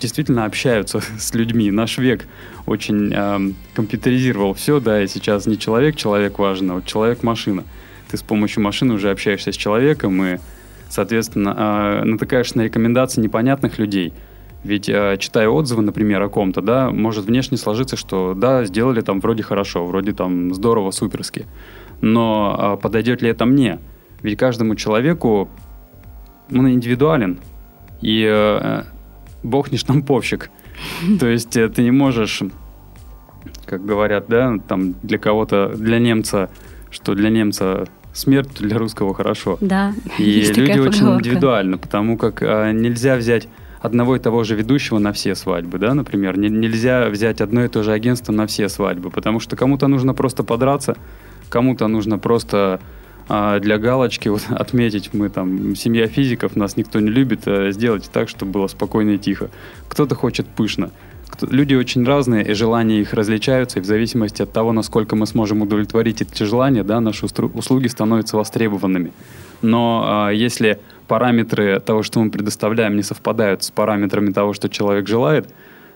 действительно 0.00 0.44
общаются 0.44 1.00
с 1.18 1.34
людьми. 1.34 1.70
Наш 1.70 1.98
век 1.98 2.26
очень 2.66 3.12
э, 3.14 3.52
компьютеризировал 3.74 4.54
все, 4.54 4.80
да, 4.80 5.02
и 5.02 5.06
сейчас 5.06 5.46
не 5.46 5.58
человек, 5.58 5.96
человек 5.96 6.38
важен, 6.38 6.70
а 6.70 6.74
вот 6.74 6.86
человек-машина. 6.86 7.64
Ты 8.10 8.16
с 8.16 8.22
помощью 8.22 8.62
машины 8.62 8.94
уже 8.94 9.10
общаешься 9.10 9.52
с 9.52 9.56
человеком, 9.56 10.22
и, 10.24 10.38
соответственно, 10.88 12.00
э, 12.02 12.04
натыкаешься 12.04 12.58
на 12.58 12.62
рекомендации 12.62 13.20
непонятных 13.20 13.78
людей. 13.78 14.12
Ведь, 14.64 14.88
э, 14.88 15.16
читая 15.18 15.48
отзывы, 15.48 15.82
например, 15.82 16.20
о 16.22 16.28
ком-то, 16.28 16.60
да, 16.60 16.90
может 16.90 17.24
внешне 17.24 17.56
сложиться, 17.56 17.96
что 17.96 18.34
да, 18.34 18.64
сделали 18.64 19.00
там 19.00 19.20
вроде 19.20 19.42
хорошо, 19.42 19.86
вроде 19.86 20.12
там 20.12 20.52
здорово, 20.54 20.90
суперски. 20.90 21.46
Но 22.00 22.76
э, 22.78 22.82
подойдет 22.82 23.22
ли 23.22 23.30
это 23.30 23.46
мне? 23.46 23.78
Ведь 24.22 24.38
каждому 24.38 24.74
человеку 24.74 25.48
он 26.50 26.68
индивидуален. 26.70 27.38
И 28.02 28.26
э, 28.28 28.82
Бог 29.42 29.70
не 29.70 29.78
штамповщик. 29.78 30.50
То 31.18 31.28
есть 31.28 31.56
э, 31.56 31.68
ты 31.68 31.82
не 31.82 31.90
можешь, 31.90 32.42
как 33.66 33.84
говорят, 33.84 34.26
да, 34.28 34.56
там 34.68 34.94
для 35.02 35.18
кого-то, 35.18 35.72
для 35.76 35.98
немца, 35.98 36.50
что 36.90 37.14
для 37.14 37.30
немца 37.30 37.86
смерть, 38.12 38.50
для 38.58 38.78
русского 38.78 39.14
хорошо. 39.14 39.58
Да. 39.60 39.94
И 40.18 40.42
люди 40.56 40.78
очень 40.78 41.16
индивидуальны, 41.16 41.78
потому 41.78 42.16
как 42.16 42.42
а, 42.42 42.72
нельзя 42.72 43.16
взять 43.16 43.48
одного 43.80 44.16
и 44.16 44.18
того 44.18 44.44
же 44.44 44.56
ведущего 44.56 44.98
на 44.98 45.12
все 45.12 45.34
свадьбы, 45.34 45.78
да, 45.78 45.94
например. 45.94 46.38
Не, 46.38 46.48
нельзя 46.48 47.08
взять 47.08 47.40
одно 47.40 47.64
и 47.64 47.68
то 47.68 47.82
же 47.82 47.92
агентство 47.92 48.32
на 48.32 48.46
все 48.46 48.68
свадьбы, 48.68 49.10
потому 49.10 49.40
что 49.40 49.56
кому-то 49.56 49.88
нужно 49.88 50.12
просто 50.12 50.44
подраться, 50.44 50.96
кому-то 51.48 51.88
нужно 51.88 52.18
просто 52.18 52.80
для 53.60 53.78
галочки 53.78 54.28
вот, 54.28 54.42
отметить, 54.50 55.10
мы 55.12 55.28
там, 55.28 55.76
семья 55.76 56.08
физиков, 56.08 56.56
нас 56.56 56.76
никто 56.76 57.00
не 57.00 57.10
любит, 57.10 57.46
а 57.46 57.70
сделать 57.70 58.10
так, 58.12 58.28
чтобы 58.28 58.52
было 58.52 58.66
спокойно 58.66 59.10
и 59.10 59.18
тихо. 59.18 59.50
Кто-то 59.88 60.14
хочет 60.14 60.46
пышно. 60.46 60.90
Кто, 61.28 61.46
люди 61.46 61.74
очень 61.74 62.04
разные, 62.04 62.44
и 62.44 62.54
желания 62.54 63.00
их 63.00 63.12
различаются, 63.12 63.78
и 63.78 63.82
в 63.82 63.84
зависимости 63.84 64.42
от 64.42 64.52
того, 64.52 64.72
насколько 64.72 65.14
мы 65.14 65.26
сможем 65.26 65.62
удовлетворить 65.62 66.22
эти 66.22 66.42
желания, 66.42 66.82
да, 66.82 67.00
наши 67.00 67.24
услуги 67.24 67.86
становятся 67.86 68.36
востребованными. 68.36 69.12
Но 69.62 70.04
а, 70.04 70.30
если 70.30 70.80
параметры 71.06 71.80
того, 71.80 72.02
что 72.02 72.20
мы 72.20 72.30
предоставляем, 72.30 72.96
не 72.96 73.02
совпадают 73.02 73.62
с 73.62 73.70
параметрами 73.70 74.32
того, 74.32 74.52
что 74.54 74.68
человек 74.68 75.06
желает, 75.06 75.48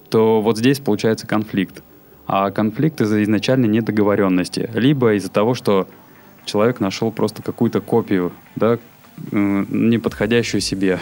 то 0.09 0.41
вот 0.41 0.59
здесь 0.59 0.79
получается 0.81 1.27
конфликт. 1.27 1.83
А 2.27 2.51
конфликт 2.51 3.01
из-за 3.01 3.23
изначальной 3.23 3.69
недоговоренности. 3.69 4.71
Либо 4.75 5.15
из-за 5.15 5.31
того, 5.31 5.55
что 5.55 5.89
человек 6.45 6.81
нашел 6.81 7.11
просто 7.11 7.43
какую-то 7.43 7.81
копию, 7.81 8.33
да, 8.57 8.79
не 9.31 9.99
подходящую 9.99 10.61
себе. 10.61 10.99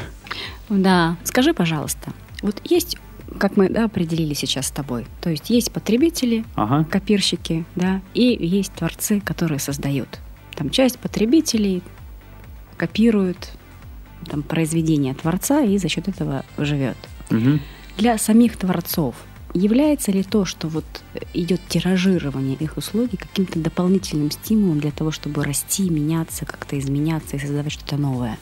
Да. 0.69 1.17
Скажи, 1.25 1.55
пожалуйста, 1.55 2.13
вот 2.43 2.61
есть 2.65 2.99
как 3.39 3.57
мы 3.57 3.71
да, 3.71 3.85
определили 3.85 4.35
сейчас 4.35 4.67
с 4.67 4.71
тобой. 4.71 5.07
То 5.21 5.31
есть 5.31 5.49
есть 5.51 5.73
потребители, 5.73 6.45
ага. 6.55 6.85
копирщики, 6.85 7.65
да, 7.75 8.03
и 8.13 8.37
есть 8.39 8.73
творцы, 8.73 9.21
которые 9.21 9.59
создают. 9.59 10.21
Там 10.55 10.71
часть 10.71 10.99
потребителей 10.99 11.83
копируют 12.77 13.53
там, 14.29 14.43
произведение 14.43 15.15
творца 15.15 15.63
и 15.63 15.79
за 15.79 15.89
счет 15.89 16.09
этого 16.09 16.45
живет. 16.59 16.97
Угу. 17.31 17.59
Для 17.99 18.19
самих 18.19 18.57
творцов 18.57 19.15
Является 19.55 20.13
ли 20.13 20.23
то, 20.23 20.47
что 20.47 20.69
вот 20.69 20.85
идет 21.35 21.61
тиражирование 21.69 22.57
их 22.57 22.79
услуги 22.79 23.17
каким-то 23.17 23.59
дополнительным 23.59 24.31
стимулом 24.31 24.81
для 24.81 24.93
того, 24.93 25.11
чтобы 25.11 25.45
расти, 25.45 25.91
меняться, 25.91 26.47
как-то 26.47 26.79
изменяться 26.79 27.37
и 27.37 27.39
создавать 27.39 27.73
что-то 27.73 27.99
новое? 27.99 28.39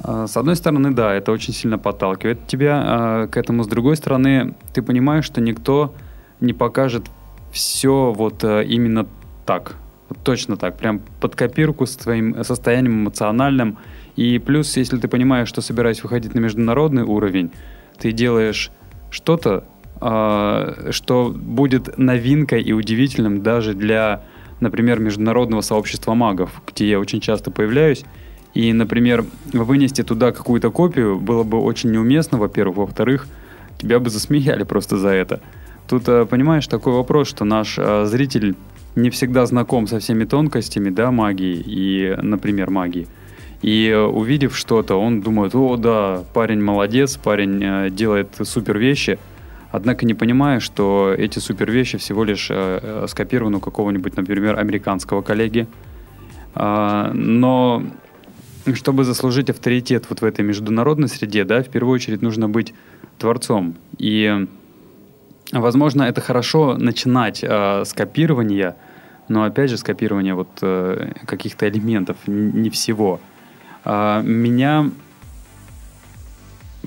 А, 0.00 0.26
с 0.26 0.36
одной 0.36 0.56
стороны, 0.56 0.92
да, 0.92 1.14
это 1.14 1.30
очень 1.30 1.54
сильно 1.54 1.78
подталкивает 1.78 2.48
тебя 2.48 2.82
а, 2.84 3.26
к 3.28 3.36
этому. 3.36 3.62
С 3.62 3.68
другой 3.68 3.96
стороны, 3.96 4.56
ты 4.72 4.82
понимаешь, 4.82 5.24
что 5.24 5.40
никто 5.40 5.94
не 6.40 6.52
покажет 6.52 7.06
все 7.52 8.12
вот 8.12 8.42
а, 8.42 8.62
именно 8.62 9.06
так. 9.46 9.76
Вот 10.08 10.18
точно 10.24 10.56
так, 10.56 10.76
прям 10.76 11.00
под 11.20 11.36
копирку 11.36 11.86
с 11.86 11.94
твоим 11.94 12.42
состоянием 12.42 13.04
эмоциональным. 13.04 13.78
И 14.16 14.40
плюс, 14.40 14.76
если 14.76 14.98
ты 14.98 15.06
понимаешь, 15.06 15.48
что 15.48 15.60
собираясь 15.60 16.02
выходить 16.02 16.34
на 16.34 16.40
международный 16.40 17.04
уровень, 17.04 17.52
ты 17.98 18.10
делаешь 18.10 18.72
что-то, 19.10 19.64
что 20.02 21.32
будет 21.32 21.96
новинкой 21.96 22.60
и 22.60 22.72
удивительным 22.72 23.42
даже 23.42 23.74
для, 23.74 24.24
например, 24.58 24.98
международного 24.98 25.60
сообщества 25.60 26.14
магов, 26.14 26.60
где 26.66 26.90
я 26.90 26.98
очень 26.98 27.20
часто 27.20 27.52
появляюсь. 27.52 28.04
И, 28.54 28.72
например, 28.72 29.24
вынести 29.52 30.02
туда 30.02 30.32
какую-то 30.32 30.70
копию 30.70 31.18
было 31.18 31.42
бы 31.42 31.60
очень 31.60 31.90
неуместно, 31.90 32.38
во-первых. 32.38 32.76
Во-вторых, 32.76 33.26
тебя 33.78 33.98
бы 33.98 34.10
засмеяли 34.10 34.64
просто 34.64 34.98
за 34.98 35.08
это. 35.08 35.40
Тут, 35.88 36.08
э, 36.08 36.26
понимаешь, 36.26 36.66
такой 36.66 36.92
вопрос, 36.92 37.28
что 37.28 37.44
наш 37.44 37.76
э, 37.78 38.04
зритель 38.06 38.54
не 38.94 39.10
всегда 39.10 39.46
знаком 39.46 39.86
со 39.86 39.98
всеми 39.98 40.24
тонкостями, 40.24 40.90
да, 40.90 41.10
магии 41.10 41.62
и, 41.64 42.14
например, 42.20 42.70
магии. 42.70 43.06
И 43.62 43.88
э, 43.88 44.00
увидев 44.00 44.56
что-то, 44.56 44.96
он 44.96 45.22
думает, 45.22 45.54
о, 45.54 45.76
да, 45.76 46.24
парень 46.34 46.62
молодец, 46.62 47.16
парень 47.16 47.94
делает 47.94 48.28
супер 48.42 48.78
вещи, 48.78 49.18
однако 49.72 50.06
не 50.06 50.14
понимая, 50.14 50.60
что 50.60 51.12
эти 51.16 51.40
супер 51.40 51.70
вещи 51.70 51.98
всего 51.98 52.22
лишь 52.22 52.50
скопированы 53.08 53.56
у 53.56 53.60
какого-нибудь, 53.60 54.16
например, 54.16 54.58
американского 54.58 55.22
коллеги. 55.22 55.66
А, 56.54 57.10
но 57.12 57.82
чтобы 58.74 59.04
заслужить 59.04 59.50
авторитет 59.50 60.06
вот 60.08 60.20
в 60.20 60.24
этой 60.24 60.44
международной 60.44 61.08
среде, 61.08 61.44
да, 61.44 61.62
в 61.62 61.68
первую 61.68 61.94
очередь 61.94 62.22
нужно 62.22 62.48
быть 62.48 62.74
творцом. 63.18 63.74
И 63.98 64.46
Возможно, 65.52 66.04
это 66.04 66.22
хорошо 66.22 66.78
начинать 66.78 67.44
э, 67.44 67.84
с 67.84 67.92
копирования, 67.92 68.74
но 69.28 69.44
опять 69.44 69.68
же, 69.68 69.76
с 69.76 69.82
копирования 69.82 70.34
вот 70.34 70.48
э, 70.62 71.12
каких-то 71.26 71.68
элементов, 71.68 72.16
не 72.26 72.70
всего. 72.70 73.20
Э, 73.84 74.22
меня, 74.24 74.90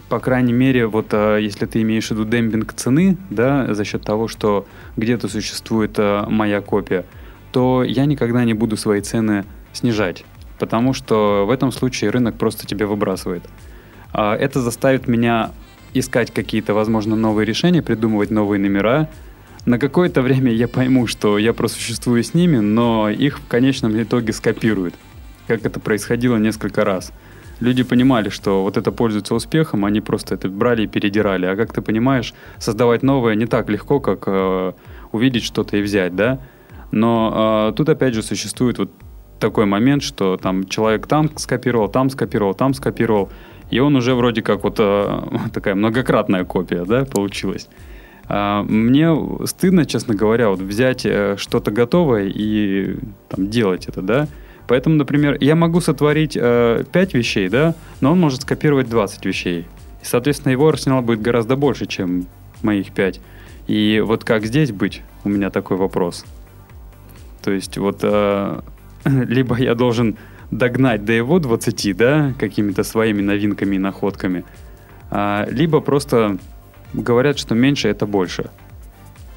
по 0.10 0.20
крайней 0.20 0.54
мере, 0.54 0.86
вот 0.86 1.08
э, 1.12 1.40
если 1.42 1.66
ты 1.66 1.82
имеешь 1.82 2.08
в 2.08 2.12
виду 2.12 2.26
демпинг 2.26 2.74
цены, 2.74 3.18
да, 3.30 3.74
за 3.74 3.84
счет 3.84 4.04
того, 4.04 4.28
что 4.28 4.68
где-то 4.98 5.28
существует 5.28 5.98
э, 5.98 6.26
моя 6.28 6.62
копия, 6.62 7.06
то 7.52 7.84
я 7.84 8.06
никогда 8.06 8.44
не 8.44 8.54
буду 8.54 8.78
свои 8.78 9.02
цены 9.02 9.46
снижать, 9.74 10.24
потому 10.60 10.94
что 10.94 11.46
в 11.48 11.52
этом 11.52 11.72
случае 11.72 12.12
рынок 12.12 12.38
просто 12.38 12.68
тебя 12.68 12.86
выбрасывает. 12.86 13.44
Э, 14.14 14.34
это 14.34 14.62
заставит 14.62 15.08
меня 15.08 15.52
искать 15.94 16.32
какие-то, 16.32 16.74
возможно, 16.74 17.16
новые 17.16 17.46
решения, 17.46 17.82
придумывать 17.82 18.30
новые 18.30 18.60
номера. 18.60 19.10
На 19.66 19.80
какое-то 19.80 20.22
время 20.22 20.52
я 20.52 20.68
пойму, 20.68 21.08
что 21.08 21.40
я 21.40 21.52
просуществую 21.54 22.24
с 22.24 22.36
ними, 22.36 22.58
но 22.58 23.10
их 23.10 23.40
в 23.40 23.48
конечном 23.48 24.00
итоге 24.00 24.34
скопируют, 24.34 24.94
как 25.48 25.66
это 25.66 25.80
происходило 25.80 26.38
несколько 26.38 26.86
раз. 26.86 27.12
Люди 27.60 27.84
понимали, 27.84 28.30
что 28.30 28.64
вот 28.64 28.78
это 28.78 28.92
пользуется 28.92 29.34
успехом, 29.34 29.86
они 29.86 30.02
просто 30.02 30.36
это 30.36 30.50
брали 30.50 30.84
и 30.84 30.88
передирали. 30.88 31.46
А 31.46 31.56
как 31.56 31.74
ты 31.74 31.82
понимаешь, 31.82 32.34
создавать 32.58 33.04
новое 33.04 33.36
не 33.36 33.46
так 33.46 33.70
легко, 33.70 34.00
как 34.00 34.24
э, 34.28 34.74
увидеть 35.12 35.44
что-то 35.44 35.78
и 35.78 35.82
взять, 35.82 36.16
да? 36.16 36.40
Но 36.92 37.70
э, 37.70 37.74
тут 37.76 37.90
опять 37.90 38.14
же 38.14 38.24
существует 38.24 38.78
вот 38.78 38.92
такой 39.40 39.66
момент, 39.66 40.04
что 40.04 40.38
там 40.38 40.66
человек 40.68 41.08
там 41.08 41.30
скопировал, 41.38 41.88
там 41.88 42.10
скопировал, 42.10 42.54
там 42.54 42.74
скопировал, 42.74 43.30
и 43.70 43.80
он 43.80 43.96
уже 43.96 44.16
вроде 44.16 44.42
как 44.42 44.64
вот 44.64 44.76
э, 44.80 45.22
такая 45.54 45.76
многократная 45.76 46.44
копия, 46.44 46.86
да, 46.86 47.06
получилась. 47.06 47.68
А, 48.28 48.64
мне 48.64 49.16
стыдно, 49.46 49.86
честно 49.86 50.16
говоря, 50.16 50.50
вот 50.50 50.60
взять 50.60 51.06
э, 51.06 51.36
что-то 51.38 51.72
готовое 51.72 52.28
и 52.28 52.98
там, 53.30 53.48
делать 53.48 53.88
это, 53.88 54.02
да. 54.02 54.28
Поэтому, 54.68 54.96
например, 54.96 55.38
я 55.40 55.56
могу 55.56 55.82
сотворить 55.82 56.38
э, 56.40 56.84
5 56.92 57.14
вещей, 57.14 57.50
да, 57.50 57.76
но 58.02 58.12
он 58.12 58.20
может 58.20 58.42
скопировать 58.42 58.90
20 58.90 59.26
вещей. 59.26 59.68
И, 60.02 60.06
соответственно, 60.06 60.52
его 60.52 60.68
арсенал 60.68 61.02
будет 61.02 61.22
гораздо 61.22 61.56
больше, 61.56 61.86
чем 61.86 62.26
моих 62.62 62.92
5. 62.92 63.22
И 63.68 64.02
вот 64.06 64.24
как 64.24 64.46
здесь 64.46 64.72
быть, 64.72 65.02
у 65.24 65.30
меня 65.30 65.50
такой 65.50 65.78
вопрос. 65.78 66.26
То 67.44 67.52
есть 67.52 67.78
вот 67.78 68.00
э, 68.02 68.60
либо 69.06 69.58
я 69.58 69.76
должен 69.76 70.18
догнать 70.52 71.06
до 71.06 71.14
его 71.14 71.40
20, 71.40 71.98
да, 71.98 72.34
какими-то 72.40 72.84
своими 72.84 73.22
новинками 73.22 73.76
и 73.76 73.80
находками, 73.80 74.44
а, 75.10 75.48
либо 75.50 75.80
просто 75.80 76.38
говорят, 76.94 77.38
что 77.38 77.56
меньше 77.56 77.88
это 77.88 78.06
больше. 78.06 78.50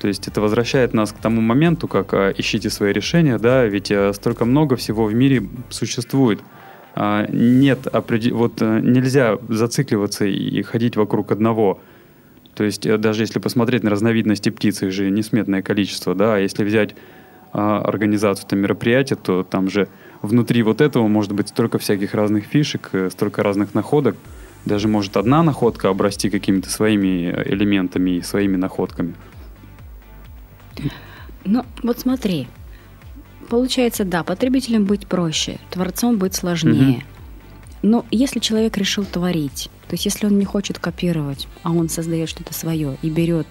То 0.00 0.08
есть 0.08 0.28
это 0.28 0.40
возвращает 0.40 0.94
нас 0.94 1.12
к 1.12 1.18
тому 1.18 1.40
моменту, 1.40 1.88
как 1.88 2.14
а, 2.14 2.30
ищите 2.30 2.70
свои 2.70 2.92
решения, 2.92 3.38
да, 3.38 3.64
ведь 3.64 3.90
а, 3.90 4.12
столько 4.12 4.44
много 4.44 4.76
всего 4.76 5.04
в 5.04 5.14
мире 5.14 5.48
существует. 5.70 6.40
А, 6.94 7.26
нет, 7.30 7.86
определ... 7.86 8.36
вот 8.36 8.60
а, 8.60 8.80
нельзя 8.80 9.38
зацикливаться 9.48 10.24
и 10.24 10.62
ходить 10.62 10.96
вокруг 10.96 11.32
одного. 11.32 11.80
То 12.54 12.64
есть 12.64 12.86
а, 12.86 12.98
даже 12.98 13.22
если 13.22 13.38
посмотреть 13.38 13.84
на 13.84 13.90
разновидности 13.90 14.50
птиц, 14.50 14.82
их 14.82 14.92
же 14.92 15.10
несметное 15.10 15.62
количество, 15.62 16.14
да, 16.14 16.34
а 16.34 16.38
если 16.38 16.64
взять 16.64 16.96
а, 17.52 17.80
организацию 17.82 18.48
там, 18.48 18.58
мероприятия, 18.58 19.14
то 19.14 19.44
там 19.44 19.70
же 19.70 19.88
внутри 20.22 20.62
вот 20.62 20.80
этого 20.80 21.06
может 21.06 21.32
быть 21.32 21.48
столько 21.48 21.78
всяких 21.78 22.14
разных 22.14 22.44
фишек, 22.46 22.88
э, 22.92 23.10
столько 23.10 23.44
разных 23.44 23.74
находок. 23.74 24.16
Даже 24.64 24.88
может 24.88 25.16
одна 25.16 25.44
находка 25.44 25.88
обрасти 25.88 26.30
какими-то 26.30 26.68
своими 26.68 27.30
элементами 27.46 28.16
и 28.16 28.22
своими 28.22 28.56
находками. 28.56 29.14
Ну, 31.44 31.64
вот 31.82 32.00
смотри. 32.00 32.48
Получается, 33.48 34.04
да, 34.04 34.24
потребителям 34.24 34.84
быть 34.84 35.06
проще, 35.06 35.58
творцом 35.70 36.18
быть 36.18 36.34
сложнее. 36.34 36.98
Угу. 36.98 37.02
Но 37.82 38.06
если 38.10 38.40
человек 38.40 38.76
решил 38.76 39.04
творить, 39.04 39.70
то 39.88 39.94
есть 39.94 40.04
если 40.04 40.26
он 40.26 40.38
не 40.38 40.44
хочет 40.44 40.78
копировать, 40.78 41.48
а 41.62 41.70
он 41.70 41.88
создает 41.88 42.28
что-то 42.28 42.52
свое 42.52 42.98
и 43.02 43.08
берет 43.08 43.46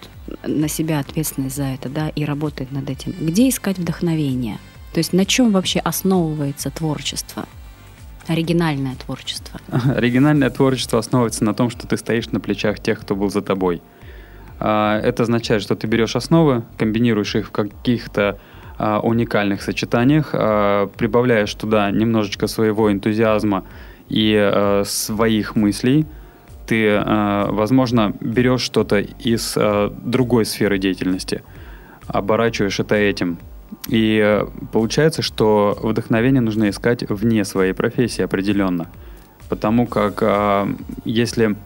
на 0.46 0.68
себя 0.68 1.00
ответственность 1.00 1.56
за 1.56 1.64
это, 1.64 1.88
да, 1.88 2.10
и 2.10 2.24
работает 2.24 2.70
над 2.70 2.88
этим, 2.88 3.14
где 3.18 3.48
искать 3.48 3.78
вдохновение? 3.78 4.58
То 4.92 4.98
есть 4.98 5.12
на 5.12 5.24
чем 5.24 5.50
вообще 5.50 5.80
основывается 5.80 6.70
творчество? 6.70 7.46
Оригинальное 8.26 8.94
творчество. 8.96 9.60
Оригинальное 9.70 10.50
творчество 10.50 10.98
основывается 10.98 11.44
на 11.44 11.54
том, 11.54 11.70
что 11.70 11.86
ты 11.86 11.96
стоишь 11.96 12.28
на 12.28 12.40
плечах 12.40 12.78
тех, 12.78 13.00
кто 13.00 13.16
был 13.16 13.30
за 13.30 13.40
тобой. 13.40 13.80
А, 14.60 15.00
это 15.00 15.22
означает, 15.22 15.62
что 15.62 15.76
ты 15.76 15.86
берешь 15.86 16.16
основы, 16.16 16.64
комбинируешь 16.76 17.34
их 17.36 17.48
в 17.48 17.50
каких-то 17.50 18.38
а, 18.76 19.00
уникальных 19.00 19.62
сочетаниях, 19.62 20.30
а, 20.32 20.88
прибавляешь 20.88 21.54
туда 21.54 21.90
немножечко 21.90 22.46
своего 22.46 22.90
энтузиазма 22.92 23.64
и 24.08 24.82
своих 24.84 25.54
мыслей. 25.54 26.06
Ты, 26.66 27.02
возможно, 27.06 28.14
берешь 28.20 28.60
что-то 28.60 28.98
из 29.00 29.56
другой 30.02 30.44
сферы 30.44 30.78
деятельности, 30.78 31.42
оборачиваешь 32.06 32.80
это 32.80 32.94
этим, 32.94 33.38
и 33.88 34.44
получается, 34.72 35.20
что 35.22 35.78
вдохновение 35.82 36.40
нужно 36.40 36.70
искать 36.70 37.08
вне 37.08 37.44
своей 37.44 37.74
профессии 37.74 38.22
определенно. 38.22 38.86
Потому 39.50 39.86
как 39.86 40.22
если 41.04 41.56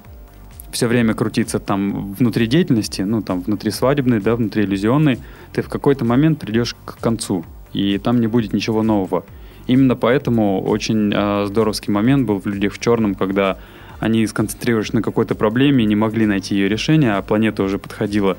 все 0.72 0.88
время 0.88 1.14
крутиться 1.14 1.58
там 1.58 2.14
внутри 2.14 2.46
деятельности, 2.46 3.02
ну 3.02 3.22
там 3.22 3.40
внутри 3.40 3.70
свадебной, 3.70 4.20
да, 4.20 4.34
внутри 4.36 4.64
иллюзионной, 4.64 5.18
ты 5.52 5.62
в 5.62 5.68
какой-то 5.68 6.04
момент 6.04 6.40
придешь 6.40 6.74
к 6.84 6.98
концу, 6.98 7.44
и 7.72 7.98
там 7.98 8.20
не 8.20 8.26
будет 8.26 8.52
ничего 8.52 8.82
нового. 8.82 9.24
Именно 9.66 9.94
поэтому 9.94 10.62
очень 10.62 11.12
э, 11.14 11.46
здоровский 11.46 11.92
момент 11.92 12.26
был 12.26 12.40
в 12.40 12.46
«Людях 12.46 12.72
в 12.72 12.80
черном», 12.80 13.14
когда 13.14 13.58
они 14.00 14.26
сконцентрировались 14.26 14.92
на 14.92 15.02
какой-то 15.02 15.34
проблеме 15.36 15.84
и 15.84 15.86
не 15.86 15.94
могли 15.94 16.26
найти 16.26 16.56
ее 16.56 16.68
решение, 16.68 17.14
а 17.14 17.22
планета 17.22 17.62
уже 17.62 17.78
подходила 17.78 18.36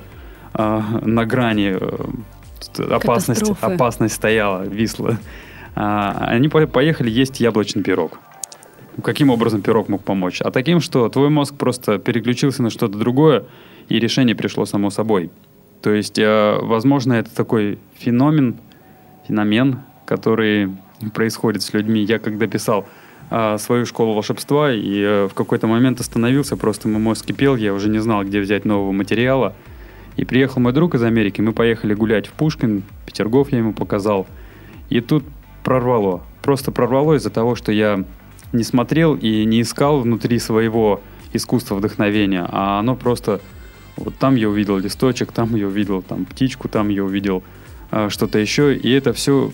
э, 0.54 0.82
на 1.02 1.26
грани 1.26 1.78
э, 1.80 2.94
опасность, 2.94 3.50
опасность 3.62 4.16
стояла, 4.16 4.64
висла. 4.64 5.18
А, 5.76 6.26
они 6.28 6.50
поехали 6.50 7.10
есть 7.10 7.40
яблочный 7.40 7.84
пирог. 7.84 8.20
Каким 9.02 9.30
образом 9.30 9.62
пирог 9.62 9.90
мог 9.90 10.04
помочь? 10.04 10.42
А 10.42 10.52
таким, 10.52 10.80
что 10.80 11.10
твой 11.10 11.30
мозг 11.30 11.56
просто 11.56 11.98
переключился 11.98 12.62
на 12.62 12.70
что-то 12.70 12.98
другое, 12.98 13.46
и 13.90 14.00
решение 14.00 14.36
пришло 14.36 14.66
само 14.66 14.90
собой. 14.92 15.32
То 15.82 15.92
есть, 15.92 16.20
э, 16.20 16.58
возможно, 16.62 17.14
это 17.14 17.34
такой 17.34 17.80
феномен, 17.96 18.56
феномен, 19.28 19.80
который 20.06 20.70
происходит 21.14 21.64
с 21.64 21.74
людьми. 21.74 22.02
Я 22.02 22.20
когда 22.20 22.48
писал 22.48 22.86
э, 23.32 23.58
свою 23.58 23.86
школу 23.86 24.14
волшебства, 24.14 24.72
и 24.72 25.02
э, 25.02 25.28
в 25.28 25.34
какой-то 25.34 25.68
момент 25.68 26.00
остановился, 26.00 26.56
просто 26.56 26.88
мой 26.88 27.02
мозг 27.02 27.26
кипел, 27.26 27.56
я 27.56 27.74
уже 27.74 27.90
не 27.90 28.00
знал, 28.00 28.24
где 28.24 28.40
взять 28.40 28.64
нового 28.64 28.92
материала. 28.92 29.54
И 30.16 30.26
приехал 30.26 30.62
мой 30.62 30.72
друг 30.72 30.94
из 30.94 31.04
Америки, 31.04 31.42
мы 31.42 31.52
поехали 31.52 31.96
гулять 31.96 32.28
в 32.28 32.32
Пушкин, 32.34 32.84
Петергоф 33.06 33.52
я 33.52 33.58
ему 33.58 33.74
показал. 33.74 34.28
И 34.90 35.02
тут 35.02 35.26
прорвало. 35.64 36.22
Просто 36.44 36.72
прорвало 36.72 37.16
из-за 37.16 37.32
того, 37.32 37.56
что 37.56 37.72
я 37.72 38.04
не 38.54 38.64
смотрел 38.64 39.16
и 39.16 39.46
не 39.46 39.62
искал 39.62 40.02
внутри 40.02 40.40
своего 40.40 41.02
искусства 41.34 41.76
вдохновения, 41.76 42.46
а 42.50 42.80
оно 42.80 42.96
просто... 42.96 43.42
Вот 43.96 44.16
там 44.16 44.36
я 44.36 44.50
увидел 44.50 44.78
листочек, 44.78 45.32
там 45.32 45.56
я 45.56 45.68
увидел 45.68 46.02
там 46.02 46.26
птичку, 46.26 46.68
там 46.68 46.90
я 46.90 47.04
увидел 47.04 47.44
э, 47.92 48.10
что-то 48.10 48.40
еще. 48.40 48.76
И 48.76 48.90
это 48.90 49.14
все 49.14 49.52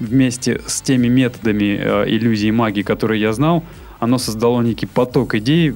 вместе 0.00 0.60
с 0.66 0.82
теми 0.82 1.06
методами 1.06 1.78
э, 1.80 2.04
иллюзии 2.08 2.48
и 2.48 2.52
магии, 2.52 2.82
которые 2.82 3.20
я 3.20 3.32
знал, 3.32 3.62
оно 4.00 4.18
создало 4.18 4.60
некий 4.60 4.86
поток 4.86 5.36
идей, 5.36 5.74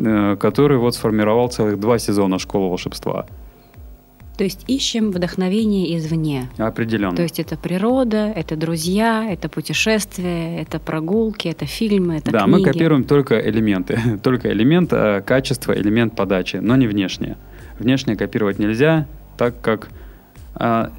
Э, 0.00 0.36
который 0.40 0.78
вот 0.78 0.94
сформировал 0.94 1.48
целых 1.48 1.78
два 1.78 1.98
сезона 1.98 2.38
«Школы 2.38 2.68
волшебства». 2.68 3.26
То 4.36 4.44
есть 4.44 4.64
ищем 4.66 5.10
вдохновение 5.10 5.96
извне. 5.96 6.48
Определенно. 6.56 7.14
То 7.14 7.22
есть 7.22 7.38
это 7.38 7.56
природа, 7.56 8.32
это 8.34 8.56
друзья, 8.56 9.30
это 9.30 9.48
путешествия, 9.48 10.60
это 10.60 10.78
прогулки, 10.78 11.48
это 11.48 11.66
фильмы, 11.66 12.16
это 12.16 12.30
да, 12.30 12.44
книги. 12.44 12.50
мы 12.50 12.64
копируем 12.64 13.04
только 13.04 13.38
элементы. 13.38 14.00
Только 14.22 14.50
элемент 14.52 14.92
э, 14.92 15.22
качества, 15.24 15.72
элемент 15.78 16.16
подачи, 16.16 16.56
но 16.56 16.76
не 16.76 16.86
внешнее. 16.86 17.36
Внешнее 17.78 18.16
копировать 18.16 18.58
нельзя, 18.58 19.06
так 19.36 19.60
как... 19.60 19.90
н- 20.58 20.90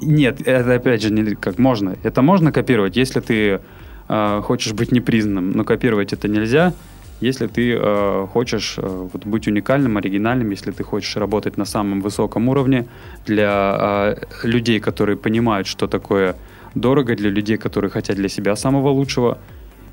нет, 0.00 0.40
это 0.46 0.74
опять 0.74 1.02
же 1.02 1.10
не 1.12 1.34
как 1.36 1.58
можно. 1.58 1.96
Это 2.02 2.20
можно 2.20 2.52
копировать, 2.52 2.96
если 2.96 3.20
ты 3.20 3.60
э, 4.08 4.40
хочешь 4.42 4.72
быть 4.72 4.92
непризнанным, 4.92 5.52
но 5.52 5.64
копировать 5.64 6.12
это 6.12 6.28
нельзя, 6.28 6.74
если 7.20 7.46
ты 7.48 7.74
э, 7.74 8.26
хочешь 8.32 8.74
э, 8.78 9.08
вот 9.12 9.26
быть 9.26 9.48
уникальным, 9.48 9.96
оригинальным, 9.96 10.50
если 10.50 10.70
ты 10.70 10.84
хочешь 10.84 11.16
работать 11.16 11.56
на 11.56 11.64
самом 11.64 12.00
высоком 12.00 12.48
уровне 12.48 12.86
для 13.26 14.14
э, 14.16 14.46
людей, 14.46 14.78
которые 14.80 15.16
понимают, 15.16 15.66
что 15.66 15.86
такое 15.86 16.36
дорого, 16.74 17.16
для 17.16 17.30
людей, 17.30 17.56
которые 17.56 17.90
хотят 17.90 18.16
для 18.16 18.28
себя 18.28 18.56
самого 18.56 18.90
лучшего. 18.90 19.38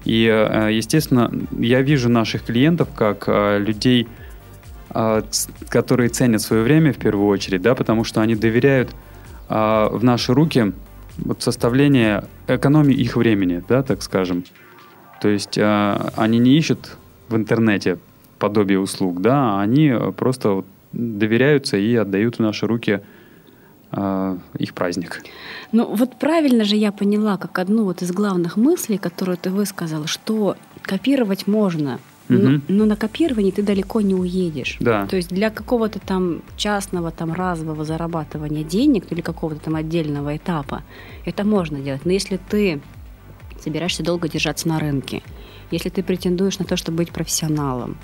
И, 0.04 0.28
э, 0.28 0.70
естественно, 0.72 1.32
я 1.58 1.82
вижу 1.82 2.10
наших 2.10 2.44
клиентов 2.44 2.90
как 2.96 3.24
э, 3.28 3.58
людей, 3.60 4.08
э, 4.92 5.22
которые 5.70 6.10
ценят 6.10 6.42
свое 6.42 6.62
время 6.62 6.94
в 6.94 6.98
первую 6.98 7.28
очередь, 7.28 7.62
да, 7.64 7.74
потому 7.74 8.04
что 8.04 8.22
они 8.22 8.36
доверяют 8.36 8.92
э, 9.50 9.88
в 9.92 10.04
наши 10.04 10.32
руки 10.32 10.74
вот 11.18 11.42
составление 11.42 12.26
экономии 12.48 12.94
их 12.94 13.16
времени, 13.16 13.64
да, 13.68 13.82
так 13.82 14.04
скажем. 14.04 14.44
То 15.22 15.30
есть 15.30 15.58
э, 15.58 16.12
они 16.16 16.38
не 16.38 16.56
ищут 16.56 16.98
в 17.30 17.36
интернете 17.36 17.98
подобие 18.40 18.80
услуг, 18.80 19.22
да, 19.22 19.58
а 19.58 19.62
они 19.62 19.94
просто 20.18 20.50
вот 20.50 20.66
доверяются 20.92 21.78
и 21.78 21.96
отдают 21.96 22.36
в 22.38 22.40
наши 22.40 22.68
руки 22.68 23.02
э, 23.92 24.38
их 24.58 24.74
праздник. 24.74 25.24
Ну 25.72 25.86
вот 25.96 26.18
правильно 26.20 26.64
же 26.64 26.76
я 26.76 26.92
поняла, 26.92 27.38
как 27.38 27.60
одну 27.60 27.84
вот 27.84 28.02
из 28.02 28.12
главных 28.12 28.58
мыслей, 28.58 28.98
которую 28.98 29.38
ты 29.38 29.50
высказал, 29.50 30.06
что 30.06 30.56
копировать 30.82 31.48
можно, 31.48 32.00
но, 32.28 32.50
Мгм. 32.50 32.62
но 32.68 32.86
на 32.86 32.96
копировании 32.96 33.52
ты 33.52 33.62
далеко 33.62 34.02
не 34.02 34.16
уедешь. 34.16 34.78
Да. 34.80 35.06
То 35.08 35.16
есть 35.16 35.30
для 35.30 35.50
какого-то 35.50 36.00
там 36.00 36.42
частного, 36.58 37.12
там 37.12 37.34
разового 37.34 37.86
зарабатывания 37.86 38.64
денег 38.64 39.12
или 39.12 39.22
какого-то 39.22 39.62
там 39.62 39.76
отдельного 39.76 40.36
этапа 40.36 40.82
это 41.26 41.44
можно 41.44 41.80
делать. 41.80 42.04
Но 42.06 42.12
если 42.12 42.38
ты 42.50 42.82
собираешься 43.60 44.04
долго 44.04 44.28
держаться 44.28 44.68
на 44.68 44.80
рынке, 44.80 45.22
если 45.76 45.90
ты 45.90 46.04
претендуешь 46.04 46.58
на 46.58 46.64
то, 46.64 46.78
чтобы 46.78 47.00
быть 47.00 47.12
профессионалом, 47.12 47.98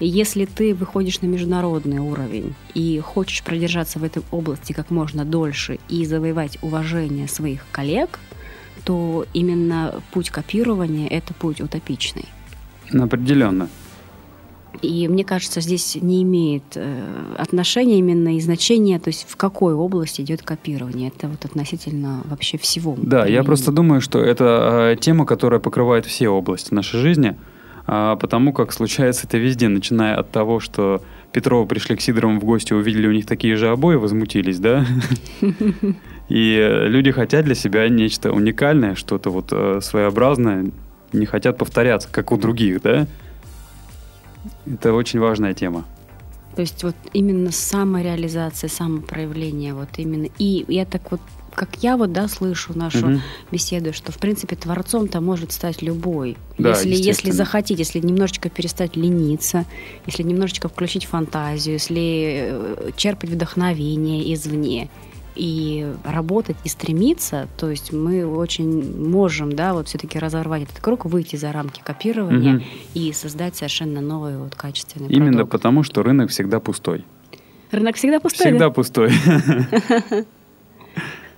если 0.00 0.46
ты 0.46 0.74
выходишь 0.74 1.20
на 1.20 1.26
международный 1.26 1.98
уровень 1.98 2.54
и 2.72 3.00
хочешь 3.00 3.42
продержаться 3.42 3.98
в 3.98 4.04
этой 4.04 4.22
области 4.30 4.72
как 4.72 4.90
можно 4.90 5.26
дольше 5.26 5.78
и 5.90 6.06
завоевать 6.06 6.56
уважение 6.62 7.28
своих 7.28 7.66
коллег, 7.70 8.18
то 8.84 9.26
именно 9.34 10.02
путь 10.12 10.30
копирования– 10.30 11.06
это 11.10 11.34
путь 11.34 11.60
утопичный. 11.60 12.24
Определенно. 12.90 13.68
И 14.82 15.08
мне 15.08 15.24
кажется, 15.24 15.60
здесь 15.60 15.96
не 16.00 16.22
имеет 16.22 16.62
э, 16.74 17.34
отношения 17.36 17.98
именно 17.98 18.36
и 18.36 18.40
значения, 18.40 18.98
то 18.98 19.08
есть 19.08 19.26
в 19.28 19.36
какой 19.36 19.74
области 19.74 20.22
идет 20.22 20.42
копирование. 20.42 21.08
Это 21.08 21.28
вот 21.28 21.44
относительно 21.44 22.22
вообще 22.24 22.58
всего. 22.58 22.94
Да, 22.96 23.26
я 23.26 23.42
просто 23.42 23.72
думаю, 23.72 24.00
что 24.00 24.20
это 24.20 24.92
э, 24.92 24.96
тема, 25.00 25.26
которая 25.26 25.60
покрывает 25.60 26.06
все 26.06 26.28
области 26.28 26.72
нашей 26.72 27.00
жизни, 27.00 27.36
а, 27.86 28.16
потому 28.16 28.52
как 28.52 28.72
случается 28.72 29.26
это 29.26 29.38
везде, 29.38 29.68
начиная 29.68 30.16
от 30.16 30.30
того, 30.30 30.60
что 30.60 31.02
Петрова 31.32 31.66
пришли 31.66 31.96
к 31.96 32.00
Сидоровым 32.00 32.38
в 32.38 32.44
гости, 32.44 32.72
увидели 32.72 33.06
у 33.06 33.12
них 33.12 33.26
такие 33.26 33.56
же 33.56 33.68
обои, 33.68 33.96
возмутились, 33.96 34.58
да? 34.58 34.86
И 36.28 36.56
э, 36.56 36.88
люди 36.88 37.10
хотят 37.10 37.46
для 37.46 37.54
себя 37.54 37.88
нечто 37.88 38.32
уникальное, 38.32 38.94
что-то 38.94 39.30
вот 39.30 39.48
своеобразное, 39.82 40.70
не 41.12 41.26
хотят 41.26 41.56
повторяться, 41.56 42.08
как 42.10 42.32
у 42.32 42.36
других, 42.36 42.82
да? 42.82 43.06
Это 44.66 44.92
очень 44.92 45.20
важная 45.20 45.54
тема. 45.54 45.84
То 46.58 46.62
есть 46.62 46.82
вот 46.82 46.96
именно 47.12 47.52
самореализация, 47.52 48.68
самопроявление, 48.68 49.74
вот 49.74 49.90
именно. 49.96 50.28
И 50.38 50.64
я 50.66 50.84
так 50.84 51.12
вот, 51.12 51.20
как 51.54 51.68
я 51.82 51.96
вот, 51.96 52.12
да, 52.12 52.26
слышу 52.26 52.76
нашу 52.76 53.06
Мгм. 53.06 53.22
беседу, 53.52 53.92
что, 53.92 54.10
в 54.10 54.18
принципе, 54.18 54.56
творцом-то 54.56 55.20
может 55.20 55.52
стать 55.52 55.82
любой. 55.82 56.36
Да, 56.58 56.70
если, 56.70 56.96
если 56.96 57.30
захотеть, 57.30 57.78
если 57.78 58.00
немножечко 58.00 58.50
перестать 58.50 58.96
лениться, 58.96 59.66
если 60.06 60.24
немножечко 60.24 60.68
включить 60.68 61.04
фантазию, 61.04 61.74
если 61.74 62.50
э, 62.50 62.90
черпать 62.96 63.30
вдохновение 63.30 64.34
извне 64.34 64.88
и 65.38 65.86
работать 66.04 66.56
и 66.64 66.68
стремиться, 66.68 67.48
то 67.56 67.70
есть 67.70 67.92
мы 67.92 68.26
очень 68.26 69.08
можем, 69.08 69.52
да, 69.52 69.72
вот 69.72 69.88
все-таки 69.88 70.18
разорвать 70.18 70.64
этот 70.64 70.80
круг, 70.80 71.04
выйти 71.06 71.36
за 71.36 71.52
рамки 71.52 71.80
копирования 71.82 72.54
Мгм. 72.54 72.64
и 72.94 73.12
создать 73.12 73.56
совершенно 73.56 74.00
новый 74.00 74.36
вот 74.36 74.54
качественный 74.56 75.08
Именно 75.08 75.32
продукт. 75.38 75.52
потому, 75.52 75.82
что 75.84 76.02
рынок 76.02 76.30
всегда 76.30 76.60
пустой. 76.60 77.04
Рынок 77.70 77.96
всегда 77.96 78.18
пустой. 78.20 78.44
да? 78.46 78.50
Всегда 78.50 78.70
пустой. 78.70 79.10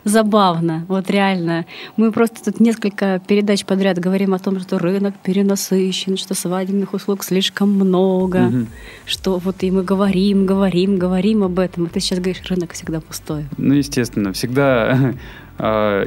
Забавно, 0.05 0.85
вот 0.89 1.11
реально. 1.11 1.67
Мы 1.97 2.11
просто 2.11 2.45
тут 2.45 2.61
несколько 2.61 3.21
передач 3.27 3.65
подряд 3.65 3.99
говорим 3.99 4.33
о 4.35 4.39
том, 4.39 4.59
что 4.61 4.79
рынок 4.79 5.15
перенасыщен, 5.23 6.17
что 6.17 6.35
свадебных 6.35 6.95
услуг 6.95 7.23
слишком 7.23 7.71
много, 7.73 8.39
Мгм. 8.41 8.67
что 9.07 9.39
вот 9.39 9.63
и 9.63 9.71
мы 9.71 9.83
говорим, 9.83 10.47
говорим, 10.47 10.97
говорим 10.99 11.43
об 11.43 11.59
этом. 11.59 11.85
А 11.85 11.89
ты 11.89 12.01
сейчас 12.01 12.19
говоришь, 12.19 12.43
рынок 12.49 12.73
всегда 12.73 13.01
пустой. 13.01 13.45
Ну, 13.59 13.75
естественно, 13.75 14.33
всегда 14.33 15.15
а, 15.59 16.07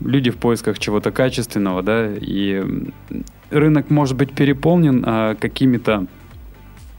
люди 0.00 0.30
в 0.30 0.36
поисках 0.36 0.78
чего-то 0.78 1.10
качественного, 1.10 1.82
да, 1.82 2.08
и 2.14 2.62
рынок 3.50 3.90
может 3.90 4.16
быть 4.16 4.32
переполнен 4.32 5.02
а, 5.06 5.34
какими-то 5.34 6.06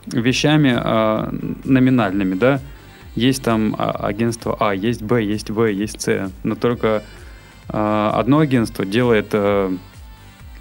вещами 0.08 0.74
а, 0.76 1.34
номинальными, 1.64 2.36
да. 2.36 2.60
Есть 3.16 3.44
там 3.44 3.76
а, 3.78 3.92
агентство 3.92 4.56
А, 4.60 4.74
есть 4.76 5.02
Б, 5.02 5.24
есть 5.24 5.50
В, 5.50 5.66
есть 5.66 6.02
С, 6.02 6.32
но 6.44 6.56
только 6.56 7.04
а, 7.70 8.12
одно 8.16 8.40
агентство 8.40 8.86
делает, 8.86 9.28
а, 9.32 9.74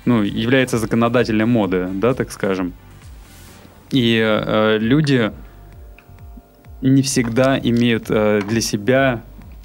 ну, 0.04 0.22
является 0.22 0.78
законодателем 0.78 1.50
моды, 1.50 1.88
да, 1.92 2.14
так 2.14 2.30
скажем. 2.30 2.72
И 3.90 4.20
а, 4.22 4.78
люди 4.78 5.32
не 6.84 7.02
всегда 7.02 7.58
имеют 7.58 8.06
э, 8.10 8.42
для 8.46 8.60
себя 8.60 9.22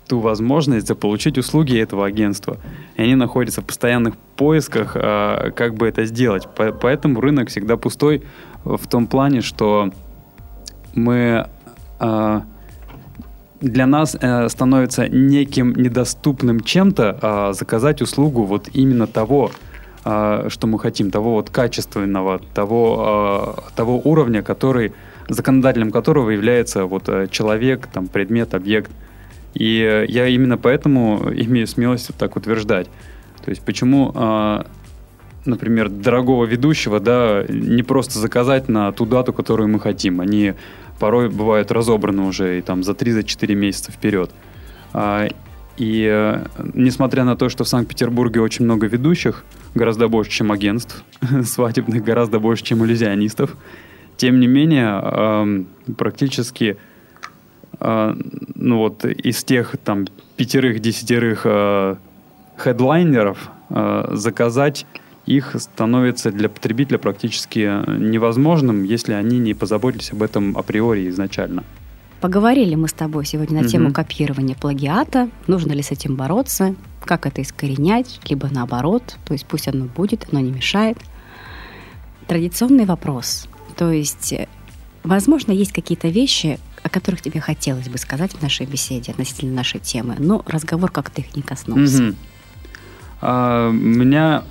ту 0.08 0.20
возможность 0.20 0.88
заполучить 0.88 1.38
услуги 1.38 1.78
этого 1.78 2.06
агентства. 2.06 2.58
И 2.96 3.02
они 3.02 3.16
находятся 3.16 3.62
в 3.62 3.66
постоянных 3.66 4.16
поисках, 4.38 4.94
э, 4.96 5.52
как 5.54 5.76
бы 5.76 5.88
это 5.88 6.06
сделать. 6.06 6.48
По- 6.56 6.72
Поэтому 6.72 7.20
рынок 7.20 7.50
всегда 7.50 7.76
пустой 7.76 8.24
в 8.64 8.88
том 8.88 9.06
плане, 9.06 9.42
что 9.42 9.92
мы 10.96 11.48
э, 12.00 12.42
для 13.62 13.86
нас 13.86 14.16
э, 14.20 14.50
становится 14.50 15.08
неким 15.08 15.74
недоступным 15.76 16.62
чем-то 16.62 17.20
э, 17.22 17.54
заказать 17.54 18.02
услугу 18.02 18.44
вот 18.46 18.70
именно 18.74 19.08
того, 19.08 19.52
э, 20.06 20.48
что 20.50 20.68
мы 20.68 20.80
хотим, 20.80 21.12
того 21.12 21.34
вот 21.34 21.50
качественного, 21.50 22.40
того, 22.54 23.56
э, 23.58 23.76
того 23.76 24.02
уровня, 24.04 24.42
который 24.42 24.94
законодателем 25.28 25.92
которого 25.92 26.30
является 26.30 26.86
вот 26.86 27.10
э, 27.10 27.28
человек, 27.30 27.88
там 27.88 28.08
предмет, 28.08 28.54
объект. 28.54 28.92
И 29.54 29.82
э, 29.82 30.06
я 30.08 30.28
именно 30.28 30.58
поэтому 30.58 31.22
имею 31.32 31.68
смелость 31.68 32.10
вот 32.10 32.18
так 32.18 32.36
утверждать. 32.36 32.88
То 33.44 33.50
есть 33.50 33.62
почему, 33.62 34.12
э, 34.16 34.64
например, 35.46 35.90
дорогого 35.90 36.46
ведущего, 36.46 37.00
да, 37.00 37.44
не 37.48 37.84
просто 37.84 38.20
заказать 38.20 38.70
на 38.70 38.92
ту 38.92 39.06
дату, 39.06 39.34
которую 39.34 39.70
мы 39.70 39.80
хотим. 39.80 40.22
Они 40.22 40.54
порой 41.00 41.30
бывают 41.30 41.72
разобраны 41.72 42.24
уже 42.24 42.60
и 42.60 42.62
там 42.62 42.84
за 42.84 42.92
3-4 42.92 43.56
месяца 43.56 43.92
вперед. 43.92 44.32
А, 44.94 45.28
И 45.78 46.06
э, 46.12 46.46
несмотря 46.74 47.24
на 47.24 47.36
то, 47.36 47.48
что 47.50 47.64
в 47.64 47.68
Санкт-Петербурге 47.68 48.42
очень 48.42 48.66
много 48.66 48.88
ведущих, 48.88 49.46
гораздо 49.76 50.10
больше, 50.10 50.32
чем 50.32 50.52
агентств 50.52 51.04
свадебных, 51.44 52.04
гораздо 52.04 52.40
больше, 52.40 52.64
чем 52.64 52.84
иллюзионистов, 52.84 53.56
тем 54.18 54.42
не 54.42 54.48
менее, 54.48 55.66
практически 55.98 56.76
э, 57.80 58.16
ну 58.56 58.78
вот 58.78 59.06
из 59.06 59.44
тех 59.46 59.78
там 59.84 60.06
пятерых-десятерых 60.36 61.42
э, 61.46 61.96
хедлайнеров 62.58 63.50
заказать 64.12 64.86
их 65.30 65.56
становится 65.60 66.32
для 66.32 66.50
потребителя 66.50 66.98
практически 66.98 67.60
невозможным, 68.00 68.84
если 68.84 69.14
они 69.14 69.38
не 69.38 69.54
позаботились 69.54 70.12
об 70.12 70.24
этом 70.24 70.58
априори 70.58 71.08
изначально. 71.10 71.64
Поговорили 72.20 72.74
мы 72.76 72.88
с 72.88 72.94
тобой 72.94 73.26
сегодня 73.26 73.58
на 73.58 73.62
Мгм. 73.62 73.70
тему 73.70 73.94
копирования 73.94 74.56
плагиата, 74.56 75.30
нужно 75.48 75.72
ли 75.74 75.84
с 75.84 75.92
этим 75.92 76.16
бороться, 76.16 76.76
как 77.06 77.28
это 77.28 77.44
искоренять, 77.44 78.20
либо 78.28 78.50
наоборот, 78.52 79.18
то 79.26 79.34
есть 79.34 79.46
пусть 79.46 79.68
оно 79.68 79.86
будет, 79.86 80.28
оно 80.32 80.42
не 80.42 80.52
мешает. 80.52 80.98
Традиционный 82.28 82.86
вопрос. 82.86 83.48
То 83.78 83.92
есть, 83.92 84.34
э, 84.34 84.48
возможно, 85.04 85.52
есть 85.52 85.72
какие-то 85.72 86.08
вещи, 86.10 86.60
о 86.82 86.90
которых 86.90 87.22
тебе 87.22 87.40
хотелось 87.40 87.88
бы 87.88 88.00
сказать 88.00 88.34
в 88.34 88.42
нашей 88.42 88.66
беседе 88.66 89.12
относительно 89.12 89.54
нашей 89.54 89.80
темы, 89.80 90.16
но 90.18 90.44
разговор 90.48 90.90
как-то 90.92 91.22
их 91.22 91.36
не 91.36 91.44
коснулся. 91.44 92.02
Мгм. 92.02 92.16
А, 93.22 93.70
меня, 93.72 94.44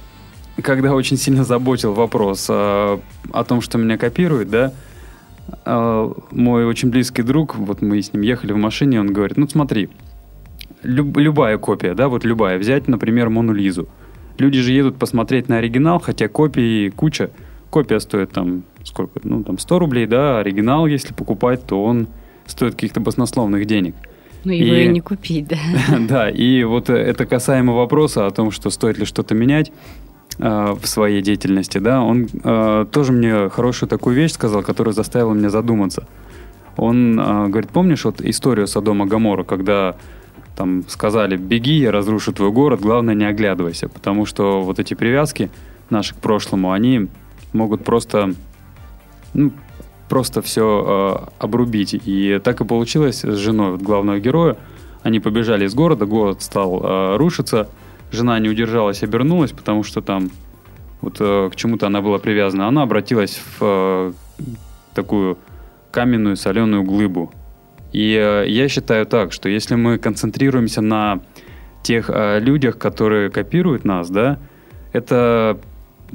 когда 0.62 0.94
очень 0.94 1.16
сильно 1.16 1.44
заботил 1.44 1.92
вопрос 1.94 2.46
а, 2.50 3.00
о 3.32 3.44
том, 3.44 3.60
что 3.60 3.78
меня 3.78 3.96
копируют, 3.98 4.50
да, 4.50 4.72
а, 5.64 6.12
мой 6.30 6.64
очень 6.66 6.90
близкий 6.90 7.22
друг, 7.22 7.56
вот 7.56 7.82
мы 7.82 8.00
с 8.02 8.12
ним 8.12 8.22
ехали 8.22 8.52
в 8.52 8.56
машине, 8.56 9.00
он 9.00 9.12
говорит, 9.12 9.36
ну 9.36 9.48
смотри, 9.48 9.88
люб- 10.82 11.16
любая 11.18 11.58
копия, 11.58 11.94
да, 11.94 12.08
вот 12.08 12.24
любая, 12.24 12.58
взять, 12.58 12.88
например, 12.88 13.30
Мону 13.30 13.52
Лизу. 13.52 13.88
Люди 14.38 14.60
же 14.60 14.72
едут 14.72 14.96
посмотреть 14.96 15.48
на 15.48 15.58
оригинал, 15.58 15.98
хотя 15.98 16.28
копии 16.28 16.90
куча. 16.90 17.30
Копия 17.70 17.98
стоит 17.98 18.30
там 18.30 18.62
сколько, 18.84 19.20
ну 19.24 19.42
там 19.42 19.58
100 19.58 19.78
рублей, 19.78 20.06
да, 20.06 20.38
оригинал, 20.38 20.86
если 20.86 21.12
покупать, 21.12 21.66
то 21.66 21.82
он 21.84 22.06
стоит 22.46 22.74
каких-то 22.74 23.00
баснословных 23.00 23.66
денег. 23.66 23.94
Ну, 24.44 24.52
его 24.52 24.74
И- 24.74 24.84
и 24.84 24.88
не 24.88 25.00
купить, 25.00 25.48
да. 25.48 25.56
Да, 26.08 26.30
и 26.30 26.62
вот 26.62 26.88
э, 26.88 26.94
это 26.94 27.26
касаемо 27.26 27.72
вопроса 27.74 28.26
о 28.26 28.30
том, 28.30 28.52
что 28.52 28.70
стоит 28.70 28.96
ли 28.96 29.04
что-то 29.04 29.34
менять 29.34 29.72
э, 30.38 30.74
в 30.80 30.86
своей 30.86 31.22
деятельности, 31.22 31.78
да, 31.78 32.00
он 32.00 32.28
э, 32.44 32.86
тоже 32.90 33.12
мне 33.12 33.48
хорошую 33.48 33.88
такую 33.88 34.16
вещь 34.16 34.32
сказал, 34.32 34.62
которая 34.62 34.92
заставила 34.92 35.34
меня 35.34 35.50
задуматься. 35.50 36.06
Он 36.76 37.18
э, 37.18 37.48
говорит, 37.48 37.70
помнишь 37.70 38.04
вот 38.04 38.20
историю 38.20 38.66
Содома 38.66 39.06
Гамора, 39.06 39.44
когда 39.44 39.96
там 40.56 40.84
сказали, 40.88 41.36
беги, 41.36 41.78
я 41.78 41.92
разрушу 41.92 42.32
твой 42.32 42.50
город, 42.50 42.80
главное 42.80 43.14
не 43.14 43.24
оглядывайся, 43.24 43.88
потому 43.88 44.26
что 44.26 44.62
вот 44.62 44.78
эти 44.78 44.94
привязки 44.94 45.50
наши 45.90 46.14
к 46.14 46.18
прошлому, 46.18 46.72
они 46.72 47.08
могут 47.52 47.84
просто, 47.84 48.34
ну, 49.34 49.52
просто 50.08 50.42
все 50.42 51.28
обрубить. 51.38 51.94
И 52.04 52.40
так 52.42 52.60
и 52.60 52.64
получилось 52.64 53.24
с 53.24 53.36
женой 53.36 53.72
вот 53.72 53.82
главного 53.82 54.18
героя. 54.18 54.56
Они 55.02 55.20
побежали 55.20 55.64
из 55.64 55.74
города, 55.74 56.06
город 56.06 56.42
стал 56.42 56.82
э, 56.82 57.16
рушиться, 57.16 57.68
жена 58.10 58.38
не 58.38 58.48
удержалась, 58.48 59.02
обернулась, 59.02 59.52
потому 59.52 59.82
что 59.82 60.00
там 60.00 60.30
вот 61.00 61.16
э, 61.20 61.50
к 61.52 61.56
чему-то 61.56 61.86
она 61.86 62.00
была 62.00 62.18
привязана. 62.18 62.68
Она 62.68 62.82
обратилась 62.82 63.40
в 63.58 63.58
э, 63.60 64.12
такую 64.94 65.38
каменную 65.90 66.36
соленую 66.36 66.82
глыбу. 66.82 67.32
И 67.92 68.14
э, 68.14 68.48
я 68.48 68.68
считаю 68.68 69.06
так, 69.06 69.32
что 69.32 69.48
если 69.48 69.74
мы 69.74 69.98
концентрируемся 69.98 70.80
на 70.80 71.20
тех 71.82 72.10
э, 72.10 72.40
людях, 72.40 72.78
которые 72.78 73.30
копируют 73.30 73.84
нас, 73.84 74.10
да, 74.10 74.38
это 74.92 75.58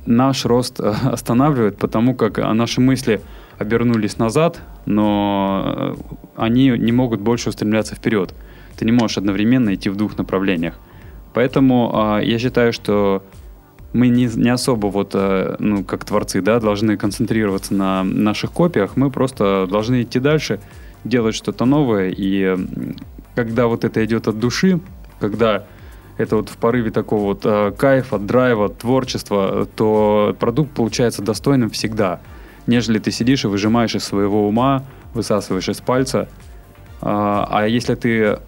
наш 0.06 0.46
рост 0.46 0.80
э, 0.80 0.94
останавливает, 1.04 1.78
потому 1.78 2.16
как 2.16 2.40
э, 2.40 2.54
наши 2.54 2.82
мысли 2.82 3.22
обернулись 3.58 4.18
назад, 4.18 4.62
но 4.86 5.96
э, 5.98 6.16
они 6.36 6.70
не 6.70 6.92
могут 6.92 7.22
больше 7.22 7.50
устремляться 7.50 7.96
вперед. 7.96 8.34
Ты 8.78 8.86
не 8.86 8.92
можешь 8.92 9.18
одновременно 9.18 9.74
идти 9.74 9.90
в 9.90 9.96
двух 9.96 10.18
направлениях. 10.18 10.80
Поэтому 11.34 12.20
э, 12.20 12.26
я 12.26 12.40
считаю, 12.40 12.74
что 12.74 13.24
мы 13.94 14.08
не, 14.08 14.26
не 14.26 14.50
особо 14.50 14.88
вот, 14.88 15.12
э, 15.14 15.56
ну, 15.60 15.84
как 15.84 16.06
творцы, 16.06 16.42
да, 16.42 16.60
должны 16.60 16.98
концентрироваться 16.98 17.74
на 17.74 18.04
наших 18.04 18.52
копиях, 18.52 18.96
мы 18.96 19.12
просто 19.12 19.68
должны 19.70 20.02
идти 20.02 20.20
дальше, 20.20 20.60
делать 21.04 21.36
что-то 21.36 21.66
новое, 21.66 22.14
и 22.16 22.58
когда 23.36 23.68
вот 23.68 23.84
это 23.84 24.04
идет 24.06 24.28
от 24.28 24.40
души, 24.40 24.80
когда 25.20 25.66
это 26.18 26.36
вот 26.38 26.50
в 26.50 26.58
порыве 26.58 26.92
такого 26.92 27.24
вот 27.24 27.42
э, 27.44 27.72
кайфа, 27.78 28.20
драйва, 28.20 28.70
творчества, 28.70 29.68
то 29.76 30.36
продукт 30.40 30.72
получается 30.74 31.22
достойным 31.22 31.70
всегда, 31.70 32.20
нежели 32.68 33.00
ты 33.00 33.12
сидишь 33.12 33.44
и 33.44 33.48
выжимаешь 33.48 33.96
из 33.96 34.04
своего 34.04 34.48
ума, 34.48 34.84
высасываешь 35.14 35.70
из 35.70 35.82
пальца. 35.82 36.30
А, 37.02 37.48
а 37.50 37.68
если 37.68 37.96
ты 37.96 38.40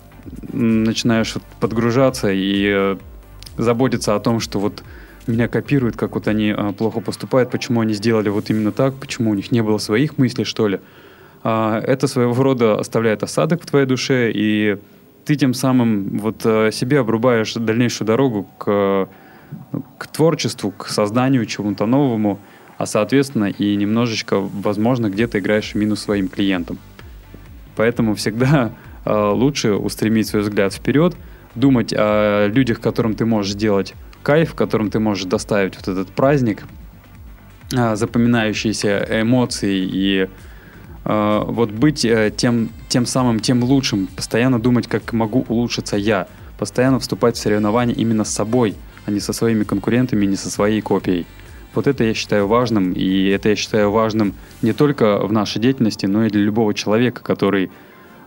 начинаешь 0.56 1.36
вот 1.36 1.44
подгружаться 1.60 2.32
и 2.32 2.72
э, 2.74 2.98
заботиться 3.58 4.16
о 4.16 4.20
том, 4.20 4.40
что 4.40 4.60
вот 4.60 4.84
меня 5.28 5.48
копируют, 5.48 5.96
как 5.96 6.16
вот 6.16 6.28
они 6.28 6.54
а, 6.56 6.72
плохо 6.74 7.00
поступают, 7.00 7.50
почему 7.50 7.82
они 7.82 7.94
сделали 7.94 8.30
вот 8.30 8.50
именно 8.50 8.72
так, 8.72 8.96
почему 8.96 9.32
у 9.32 9.34
них 9.34 9.52
не 9.52 9.62
было 9.62 9.78
своих 9.78 10.18
мыслей, 10.18 10.44
что 10.44 10.68
ли. 10.68 10.80
А, 11.44 11.80
это 11.80 12.08
своего 12.08 12.34
рода 12.42 12.80
оставляет 12.80 13.24
осадок 13.24 13.64
в 13.64 13.66
твоей 13.66 13.86
душе, 13.86 14.32
и 14.34 14.78
ты 15.26 15.36
тем 15.36 15.54
самым 15.54 16.20
вот 16.20 16.42
а, 16.46 16.72
себе 16.72 17.00
обрубаешь 17.00 17.54
дальнейшую 17.54 18.08
дорогу 18.08 18.48
к, 18.58 19.10
ну, 19.72 19.84
к 19.98 20.08
творчеству, 20.08 20.72
к 20.72 20.88
созданию 20.88 21.46
чему-то 21.46 21.86
новому, 21.86 22.40
а 22.78 22.86
соответственно 22.86 23.46
и 23.46 23.76
немножечко, 23.76 24.40
возможно, 24.40 25.10
где-то 25.10 25.40
играешь 25.40 25.76
минус 25.76 26.02
своим 26.02 26.28
клиентам. 26.28 26.78
Поэтому 27.76 28.16
всегда 28.16 28.72
лучше 29.06 29.74
устремить 29.74 30.28
свой 30.28 30.42
взгляд 30.42 30.74
вперед, 30.74 31.16
думать 31.56 31.94
о 31.96 32.48
людях, 32.48 32.80
которым 32.80 33.16
ты 33.16 33.26
можешь 33.26 33.54
сделать 33.54 33.94
кайф, 34.24 34.56
которым 34.56 34.90
ты 34.90 35.00
можешь 35.00 35.26
доставить 35.26 35.76
вот 35.76 35.88
этот 35.88 36.10
праздник, 36.10 36.64
а, 37.76 37.96
запоминающиеся 37.96 39.22
эмоции 39.22 39.88
и 39.92 40.30
а, 41.04 41.44
вот 41.46 41.72
быть 41.72 42.04
э, 42.04 42.32
тем, 42.36 42.70
тем 42.90 43.06
самым, 43.06 43.40
тем 43.40 43.64
лучшим, 43.64 44.08
постоянно 44.08 44.60
думать, 44.60 44.88
как 44.88 45.14
могу 45.14 45.46
улучшиться 45.48 45.96
я, 45.96 46.28
постоянно 46.58 47.00
вступать 47.00 47.38
в 47.38 47.40
соревнования 47.40 47.94
именно 47.94 48.24
с 48.24 48.34
собой, 48.34 48.76
а 49.06 49.12
не 49.12 49.20
со 49.20 49.32
своими 49.32 49.64
конкурентами, 49.64 50.26
не 50.26 50.36
со 50.36 50.50
своей 50.50 50.82
копией. 50.82 51.28
Вот 51.76 51.88
это 51.88 52.04
я 52.04 52.14
считаю 52.14 52.48
важным, 52.48 52.94
и 52.94 53.28
это 53.28 53.50
я 53.50 53.56
считаю 53.56 53.92
важным 53.92 54.34
не 54.62 54.74
только 54.74 55.20
в 55.20 55.32
нашей 55.32 55.62
деятельности, 55.62 56.06
но 56.06 56.26
и 56.26 56.30
для 56.30 56.42
любого 56.42 56.74
человека, 56.74 57.22
который 57.22 57.70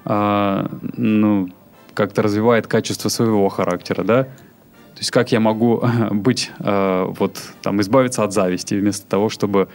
а, 0.04 0.70
ну, 0.96 1.50
как-то 1.94 2.22
развивает 2.22 2.66
качество 2.66 3.08
своего 3.08 3.48
характера, 3.48 4.04
да. 4.04 4.24
То 4.24 5.00
есть 5.00 5.11
как 5.11 5.32
я 5.32 5.40
могу 5.40 5.82
быть, 6.11 6.50
а, 6.61 7.06
вот 7.06 7.40
там, 7.62 7.80
избавиться 7.80 8.24
от 8.24 8.32
зависти 8.32 8.74
вместо 8.74 9.06
того, 9.06 9.28
чтобы 9.28 9.68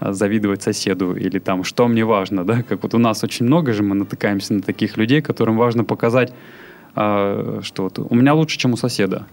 а, 0.00 0.12
завидовать 0.12 0.62
соседу 0.62 1.14
или 1.14 1.38
там, 1.38 1.64
что 1.64 1.88
мне 1.88 2.04
важно, 2.04 2.44
да, 2.44 2.62
как 2.62 2.82
вот 2.82 2.94
у 2.94 2.98
нас 2.98 3.22
очень 3.24 3.46
много 3.46 3.72
же 3.72 3.82
мы 3.82 3.94
натыкаемся 3.94 4.54
на 4.54 4.62
таких 4.62 4.96
людей, 4.96 5.22
которым 5.22 5.56
важно 5.56 5.84
показать, 5.84 6.32
что 6.94 7.62
вот 7.76 7.98
у 7.98 8.14
меня 8.14 8.34
лучше, 8.34 8.58
чем 8.58 8.72
у 8.72 8.76
соседа. 8.76 9.26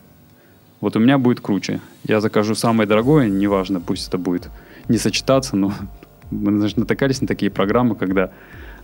Вот 0.81 0.95
у 0.95 0.99
меня 0.99 1.17
будет 1.17 1.39
круче. 1.39 1.79
Я 2.03 2.21
закажу 2.21 2.53
самое 2.53 2.87
дорогое, 2.87 3.27
неважно, 3.27 3.79
пусть 3.79 4.07
это 4.07 4.19
будет 4.19 4.49
не 4.87 4.97
сочетаться, 4.97 5.55
но 5.55 5.73
мы 6.31 6.59
даже 6.59 6.79
натыкались 6.79 7.21
на 7.21 7.27
такие 7.27 7.51
программы, 7.51 7.95
когда 7.95 8.31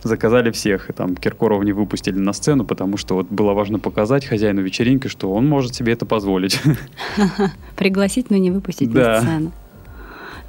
заказали 0.02 0.50
всех, 0.50 0.90
и 0.90 0.92
там 0.92 1.16
Киркорова 1.16 1.62
не 1.62 1.72
выпустили 1.72 2.18
на 2.18 2.32
сцену, 2.32 2.64
потому 2.64 2.96
что 2.96 3.14
вот 3.14 3.28
было 3.28 3.52
важно 3.52 3.78
показать 3.78 4.24
хозяину 4.24 4.62
вечеринки, 4.62 5.08
что 5.08 5.32
он 5.32 5.48
может 5.48 5.74
себе 5.74 5.92
это 5.92 6.06
позволить. 6.06 6.60
Пригласить, 7.76 8.30
но 8.30 8.36
не 8.36 8.50
выпустить 8.50 8.90
Да. 8.92 9.14
на 9.14 9.20
сцену. 9.20 9.52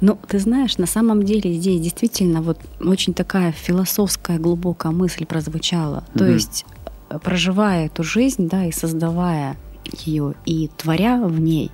Ну, 0.00 0.18
ты 0.28 0.38
знаешь, 0.38 0.76
на 0.78 0.86
самом 0.86 1.22
деле 1.22 1.52
здесь 1.52 1.80
действительно 1.80 2.42
вот 2.42 2.58
очень 2.80 3.14
такая 3.14 3.52
философская 3.52 4.38
глубокая 4.38 4.92
мысль 4.92 5.24
прозвучала. 5.24 6.04
То 6.14 6.24
Мгм. 6.24 6.34
есть, 6.34 6.66
э, 7.10 7.18
проживая 7.18 7.86
эту 7.86 8.02
жизнь, 8.02 8.48
да, 8.48 8.66
и 8.66 8.72
создавая 8.72 9.56
ее, 10.04 10.34
и 10.44 10.68
творя 10.76 11.22
в 11.22 11.40
ней, 11.40 11.70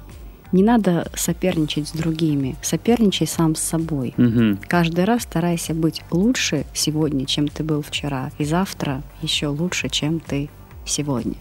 не 0.53 0.63
надо 0.63 1.07
соперничать 1.15 1.89
с 1.89 1.93
другими. 1.93 2.57
Соперничай 2.63 3.27
сам 3.27 3.55
с 3.55 3.61
собой. 3.61 4.15
Мгм. 4.17 4.59
Каждый 4.67 5.05
раз 5.05 5.23
старайся 5.23 5.75
быть 5.75 6.03
лучше 6.11 6.65
сегодня, 6.73 7.27
чем 7.27 7.49
ты 7.49 7.63
был 7.63 7.83
вчера, 7.83 8.31
и 8.39 8.45
завтра 8.45 9.03
еще 9.23 9.49
лучше, 9.49 9.89
чем 9.89 10.21
ты 10.21 10.49
сегодня. 10.85 11.35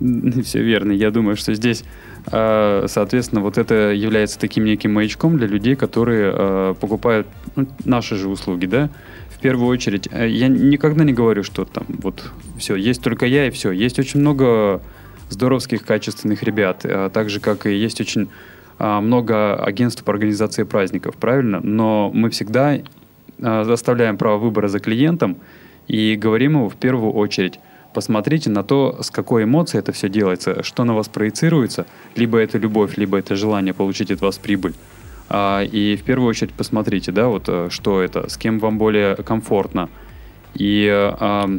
Все 0.42 0.62
верно. 0.62 0.92
Я 0.92 1.10
думаю, 1.10 1.36
что 1.36 1.54
здесь, 1.54 1.84
э, 2.30 2.86
соответственно, 2.88 3.40
вот 3.40 3.58
это 3.58 3.92
является 3.92 4.38
таким 4.38 4.64
неким 4.64 4.94
маячком 4.94 5.36
для 5.36 5.46
людей, 5.46 5.76
которые 5.76 6.32
э, 6.34 6.74
покупают 6.80 7.26
ну, 7.54 7.68
наши 7.84 8.16
же 8.16 8.28
услуги, 8.28 8.66
да. 8.66 8.90
В 9.30 9.38
первую 9.38 9.68
очередь, 9.68 10.08
э, 10.10 10.28
я 10.28 10.48
никогда 10.48 11.04
не 11.04 11.12
говорю, 11.12 11.42
что 11.42 11.64
там 11.64 11.84
вот 11.88 12.32
все, 12.58 12.74
есть 12.74 13.02
только 13.02 13.26
я 13.26 13.46
и 13.46 13.50
все. 13.50 13.70
Есть 13.70 13.98
очень 13.98 14.20
много 14.20 14.80
здоровских, 15.28 15.84
качественных 15.84 16.42
ребят, 16.42 16.84
э, 16.84 17.10
так 17.12 17.30
же, 17.30 17.40
как 17.40 17.66
и 17.66 17.74
есть 17.74 18.00
очень 18.00 18.28
э, 18.78 19.00
много 19.00 19.56
агентств 19.56 20.04
по 20.04 20.12
организации 20.12 20.64
праздников, 20.64 21.16
правильно? 21.16 21.60
Но 21.62 22.10
мы 22.12 22.30
всегда 22.30 22.76
э, 22.76 22.82
заставляем 23.38 24.16
право 24.16 24.38
выбора 24.38 24.68
за 24.68 24.78
клиентом 24.78 25.36
и 25.88 26.16
говорим 26.16 26.52
ему 26.52 26.68
в 26.68 26.76
первую 26.76 27.12
очередь, 27.12 27.60
посмотрите 27.94 28.50
на 28.50 28.62
то, 28.62 28.98
с 29.00 29.10
какой 29.10 29.44
эмоцией 29.44 29.80
это 29.80 29.92
все 29.92 30.08
делается, 30.08 30.62
что 30.62 30.84
на 30.84 30.94
вас 30.94 31.08
проецируется, 31.08 31.86
либо 32.14 32.38
это 32.38 32.58
любовь, 32.58 32.98
либо 32.98 33.18
это 33.18 33.36
желание 33.36 33.72
получить 33.72 34.10
от 34.10 34.20
вас 34.20 34.38
прибыль. 34.38 34.74
А, 35.28 35.62
и 35.62 35.96
в 35.96 36.02
первую 36.02 36.28
очередь 36.28 36.52
посмотрите, 36.52 37.10
да, 37.12 37.28
вот 37.28 37.44
э, 37.48 37.68
что 37.70 38.00
это, 38.02 38.28
с 38.28 38.36
кем 38.36 38.58
вам 38.58 38.78
более 38.78 39.16
комфортно, 39.16 39.88
и 40.54 40.86
э, 40.86 41.58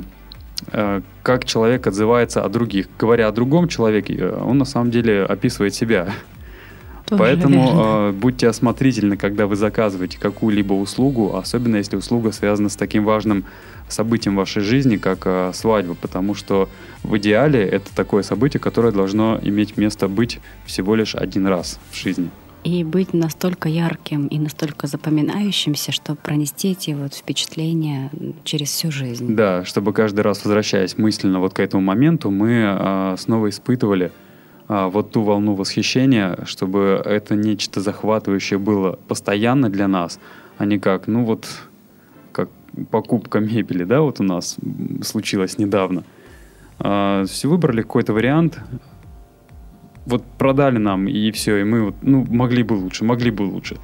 как 1.24 1.46
человек 1.46 1.86
отзывается 1.88 2.44
о 2.44 2.50
других. 2.50 2.88
Говоря 2.98 3.28
о 3.28 3.32
другом 3.32 3.68
человеке, 3.68 4.16
э, 4.18 4.42
он 4.44 4.58
на 4.58 4.66
самом 4.66 4.92
деле 4.92 5.24
описывает 5.24 5.76
себя. 5.76 6.10
Тоже 7.06 7.20
Поэтому 7.20 7.64
верно. 7.64 7.82
э, 7.82 8.12
будьте 8.12 8.48
осмотрительны, 8.50 9.18
когда 9.18 9.48
вы 9.48 9.56
заказываете 9.56 10.20
какую-либо 10.20 10.74
услугу, 10.74 11.36
особенно 11.38 11.78
если 11.78 11.96
услуга 11.96 12.32
связана 12.32 12.70
с 12.70 12.76
таким 12.76 13.06
важным 13.06 13.46
событием 13.88 14.36
в 14.36 14.40
вашей 14.40 14.62
жизни, 14.62 14.98
как 14.98 15.20
э, 15.26 15.52
свадьба, 15.54 15.96
потому 15.96 16.36
что 16.36 16.70
в 17.04 17.18
идеале 17.18 17.64
это 17.64 17.96
такое 17.96 18.24
событие, 18.24 18.60
которое 18.60 18.92
должно 18.92 19.40
иметь 19.42 19.78
место 19.78 20.10
быть 20.10 20.40
всего 20.66 20.96
лишь 20.96 21.16
один 21.16 21.48
раз 21.48 21.80
в 21.92 21.98
жизни. 21.98 22.30
И 22.68 22.84
быть 22.84 23.14
настолько 23.14 23.70
ярким 23.70 24.28
и 24.28 24.38
настолько 24.38 24.88
запоминающимся, 24.88 25.94
чтобы 25.94 26.20
пронести 26.22 26.72
эти 26.72 26.92
вот 26.92 27.14
впечатления 27.14 28.12
через 28.44 28.68
всю 28.72 28.92
жизнь. 28.92 29.38
Да, 29.38 29.64
чтобы 29.64 29.94
каждый 29.94 30.20
раз, 30.20 30.44
возвращаясь 30.44 30.98
мысленно 30.98 31.40
вот 31.40 31.54
к 31.54 31.62
этому 31.62 31.82
моменту, 31.82 32.30
мы 32.30 32.64
а, 32.66 33.16
снова 33.18 33.48
испытывали 33.48 34.12
а, 34.68 34.90
вот 34.90 35.12
ту 35.12 35.22
волну 35.22 35.54
восхищения, 35.54 36.40
чтобы 36.44 37.02
это 37.06 37.36
нечто 37.36 37.80
захватывающее 37.80 38.60
было 38.60 39.00
постоянно 39.08 39.70
для 39.70 39.88
нас, 39.88 40.20
а 40.58 40.66
не 40.66 40.78
как, 40.78 41.08
ну 41.08 41.24
вот, 41.24 41.48
как 42.34 42.50
покупка 42.92 43.40
мебели, 43.40 43.86
да, 43.86 44.02
вот 44.02 44.20
у 44.20 44.24
нас 44.24 44.58
случилось 45.04 45.58
недавно. 45.58 46.04
А, 46.80 47.24
все 47.28 47.48
выбрали 47.48 47.82
какой-то 47.82 48.12
вариант, 48.12 48.60
вот 50.08 50.24
продали 50.38 50.78
нам, 50.78 51.08
и 51.08 51.32
все, 51.32 51.58
и 51.58 51.64
мы 51.64 51.84
вот, 51.84 51.96
ну, 52.02 52.26
могли 52.30 52.64
бы 52.64 52.74
лучше, 52.74 53.04
могли 53.04 53.32
бы 53.32 53.44
лучше. 53.44 53.76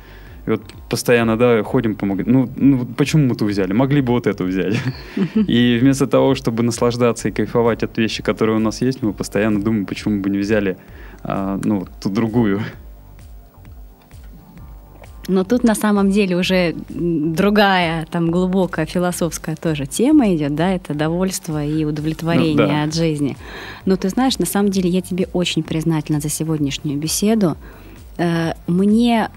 И 0.48 0.50
вот 0.50 0.62
постоянно, 0.90 1.38
да, 1.38 1.64
ходим 1.64 1.96
по 1.96 2.06
магазину. 2.06 2.40
Ну, 2.40 2.78
ну, 2.78 2.86
почему 2.98 3.28
мы 3.28 3.36
ту 3.36 3.46
взяли? 3.46 3.74
Могли 3.74 4.02
бы 4.02 4.12
вот 4.12 4.28
эту 4.28 4.44
взять. 4.44 4.76
И 5.48 5.78
вместо 5.82 6.08
того, 6.08 6.36
чтобы 6.36 6.64
наслаждаться 6.64 7.30
и 7.30 7.32
кайфовать 7.32 7.84
от 7.84 7.98
вещи, 7.98 8.24
которые 8.24 8.58
у 8.58 8.60
нас 8.60 8.82
есть, 8.82 9.02
мы 9.02 9.14
постоянно 9.14 9.62
думаем, 9.62 9.86
почему 9.86 10.22
бы 10.22 10.30
не 10.30 10.40
взяли, 10.40 10.76
а, 11.24 11.60
ну, 11.64 11.88
ту 12.02 12.10
другую. 12.10 12.62
Но 15.28 15.44
тут 15.44 15.64
на 15.64 15.74
самом 15.76 16.12
деле 16.12 16.36
уже 16.36 16.76
другая, 16.90 18.06
там 18.12 18.30
глубокая 18.32 18.86
философская 18.86 19.56
тоже 19.56 19.86
тема 19.86 20.36
идет, 20.36 20.56
да, 20.56 20.72
это 20.72 20.94
довольство 20.94 21.64
и 21.66 21.86
удовлетворение 21.86 22.56
Ну, 22.58 22.68
да. 22.68 22.84
от 22.84 22.94
жизни. 22.94 23.38
Но 23.86 23.96
ты 23.96 24.10
знаешь, 24.10 24.38
на 24.40 24.46
самом 24.46 24.70
деле 24.72 24.90
я 24.90 25.02
тебе 25.02 25.28
очень 25.34 25.64
признательна 25.64 26.20
за 26.20 26.30
сегодняшнюю 26.30 27.00
беседу. 27.00 27.56
Э, 28.18 28.52
Мне 28.68 29.30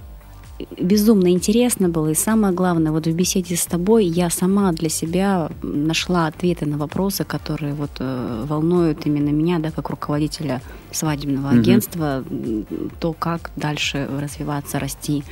безумно 0.80 1.28
интересно 1.28 1.88
было, 1.90 2.08
и 2.08 2.14
самое 2.14 2.52
главное, 2.54 2.90
вот 2.90 3.06
в 3.06 3.14
беседе 3.14 3.56
с 3.56 3.66
тобой 3.66 4.06
я 4.06 4.30
сама 4.30 4.72
для 4.72 4.88
себя 4.88 5.50
нашла 5.62 6.26
ответы 6.28 6.64
на 6.66 6.78
вопросы, 6.78 7.24
которые 7.24 7.74
вот 7.74 7.90
э, 8.00 8.44
волнуют 8.48 9.06
именно 9.06 9.28
меня, 9.28 9.58
да, 9.58 9.70
как 9.70 9.90
руководителя 9.90 10.62
свадебного 10.90 11.50
агентства, 11.50 12.24
м, 12.30 12.66
то, 13.00 13.12
как 13.12 13.50
дальше 13.56 14.08
развиваться, 14.20 14.78
расти, 14.78 15.24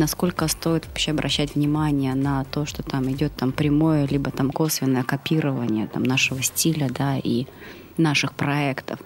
насколько 0.00 0.48
стоит 0.48 0.86
вообще 0.86 1.12
обращать 1.12 1.54
внимание 1.54 2.14
на 2.14 2.44
то, 2.44 2.66
что 2.66 2.82
там 2.82 3.10
идет 3.12 3.32
там 3.36 3.52
прямое, 3.52 4.06
либо 4.08 4.30
там 4.30 4.50
косвенное 4.50 5.04
копирование 5.04 5.86
там 5.86 6.02
нашего 6.02 6.42
стиля, 6.42 6.88
да, 6.88 7.18
и 7.18 7.46
наших 7.98 8.32
проектов. 8.32 8.98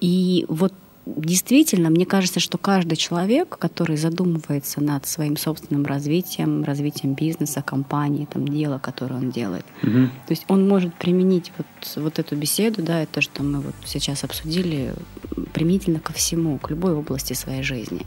И 0.00 0.46
вот 0.48 0.72
действительно, 1.06 1.90
мне 1.90 2.06
кажется, 2.06 2.40
что 2.40 2.56
каждый 2.58 2.96
человек, 2.96 3.56
который 3.58 3.96
задумывается 3.96 4.80
над 4.80 5.06
своим 5.06 5.36
собственным 5.36 5.84
развитием, 5.84 6.64
развитием 6.64 7.14
бизнеса, 7.14 7.62
компании, 7.62 8.26
там, 8.32 8.48
дела, 8.48 8.78
которое 8.78 9.16
он 9.16 9.30
делает, 9.30 9.64
Мгм. 9.82 10.08
то 10.26 10.32
есть 10.32 10.44
он 10.48 10.68
может 10.68 10.94
применить 10.94 11.52
вот, 11.58 11.66
вот 11.96 12.18
эту 12.18 12.36
беседу, 12.36 12.82
да, 12.82 13.02
и 13.02 13.06
то, 13.06 13.20
что 13.20 13.42
мы 13.42 13.60
вот 13.60 13.74
сейчас 13.84 14.24
обсудили, 14.24 14.94
применительно 15.52 16.00
ко 16.00 16.12
всему, 16.12 16.58
к 16.58 16.70
любой 16.70 16.94
области 16.94 17.34
своей 17.34 17.62
жизни. 17.62 18.06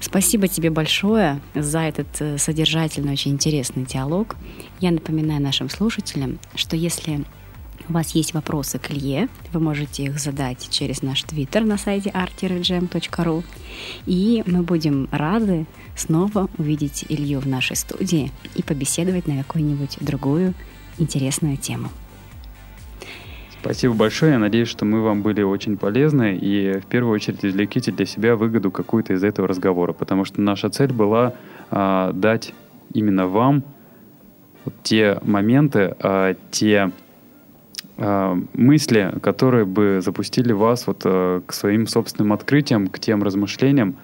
Спасибо 0.00 0.48
тебе 0.48 0.70
большое 0.70 1.40
за 1.54 1.80
этот 1.80 2.08
э, 2.20 2.38
содержательный, 2.38 3.12
очень 3.12 3.32
интересный 3.32 3.84
диалог. 3.84 4.36
Я 4.80 4.90
напоминаю 4.90 5.42
нашим 5.42 5.68
слушателям, 5.70 6.38
что 6.54 6.76
если 6.76 7.24
у 7.88 7.92
вас 7.92 8.14
есть 8.14 8.34
вопросы 8.34 8.78
к 8.78 8.90
Илье, 8.90 9.28
вы 9.52 9.60
можете 9.60 10.04
их 10.04 10.18
задать 10.18 10.68
через 10.70 11.02
наш 11.02 11.22
твиттер 11.22 11.64
на 11.64 11.76
сайте 11.76 12.10
artirgem.ru. 12.10 13.44
И 14.06 14.42
мы 14.46 14.62
будем 14.62 15.08
рады 15.10 15.66
снова 15.96 16.48
увидеть 16.56 17.04
Илью 17.08 17.40
в 17.40 17.46
нашей 17.46 17.76
студии 17.76 18.32
и 18.54 18.62
побеседовать 18.62 19.26
на 19.26 19.42
какую-нибудь 19.42 19.98
другую 20.00 20.54
интересную 20.98 21.56
тему. 21.56 21.90
Спасибо 23.64 23.94
большое. 23.94 24.32
Я 24.32 24.38
надеюсь, 24.38 24.68
что 24.68 24.84
мы 24.84 25.00
вам 25.00 25.22
были 25.22 25.40
очень 25.40 25.78
полезны 25.78 26.36
и 26.36 26.80
в 26.80 26.84
первую 26.84 27.14
очередь 27.14 27.46
извлеките 27.46 27.92
для 27.92 28.04
себя 28.04 28.36
выгоду 28.36 28.70
какую-то 28.70 29.14
из 29.14 29.24
этого 29.24 29.48
разговора, 29.48 29.94
потому 29.94 30.26
что 30.26 30.42
наша 30.42 30.68
цель 30.68 30.92
была 30.92 31.32
а, 31.70 32.12
дать 32.12 32.52
именно 32.92 33.26
вам 33.26 33.64
те 34.82 35.18
моменты, 35.22 35.96
а, 35.98 36.34
те 36.50 36.90
а, 37.96 38.38
мысли, 38.52 39.14
которые 39.22 39.64
бы 39.64 40.00
запустили 40.04 40.52
вас 40.52 40.86
вот 40.86 41.00
а, 41.06 41.40
к 41.40 41.54
своим 41.54 41.86
собственным 41.86 42.34
открытиям, 42.34 42.88
к 42.88 42.98
тем 42.98 43.22
размышлениям. 43.22 43.96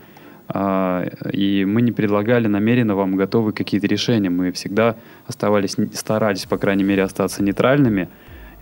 А, 0.49 1.07
и 1.35 1.67
мы 1.67 1.83
не 1.83 1.93
предлагали 1.93 2.47
намеренно 2.47 2.95
вам 2.95 3.15
готовы 3.15 3.53
какие-то 3.53 3.89
решения. 3.89 4.31
Мы 4.31 4.53
всегда 4.53 4.97
оставались, 5.27 5.77
старались, 5.93 6.47
по 6.47 6.57
крайней 6.57 6.85
мере, 6.85 7.03
остаться 7.03 7.43
нейтральными, 7.43 8.09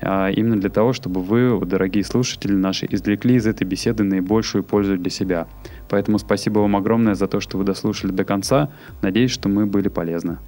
именно 0.01 0.61
для 0.61 0.71
того, 0.71 0.93
чтобы 0.93 1.23
вы, 1.23 1.59
дорогие 1.65 2.05
слушатели 2.05 2.53
наши, 2.53 2.87
извлекли 2.91 3.37
из 3.37 3.47
этой 3.47 3.65
беседы 3.65 4.05
наибольшую 4.05 4.65
пользу 4.65 4.97
для 4.97 5.11
себя. 5.11 5.47
Поэтому 5.89 6.19
спасибо 6.19 6.61
вам 6.61 6.77
огромное 6.77 7.15
за 7.15 7.27
то, 7.27 7.41
что 7.41 7.59
вы 7.59 7.65
дослушали 7.65 8.13
до 8.13 8.25
конца. 8.25 8.71
Надеюсь, 9.03 9.31
что 9.31 9.49
мы 9.49 9.67
были 9.67 9.89
полезны. 9.89 10.39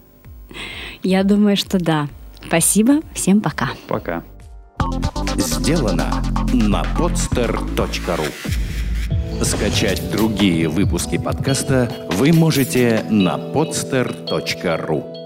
Я 1.03 1.25
думаю, 1.25 1.57
что 1.57 1.79
да. 1.79 2.09
Спасибо. 2.47 3.01
Всем 3.15 3.41
пока. 3.41 3.71
Пока. 3.89 4.23
Сделано 5.37 6.07
на 6.53 6.83
podster.ru 6.99 8.27
Скачать 9.43 10.11
другие 10.11 10.69
выпуски 10.69 11.19
подкаста 11.19 11.91
вы 12.13 12.33
можете 12.33 13.05
на 13.11 13.39
podster.ru 13.39 15.20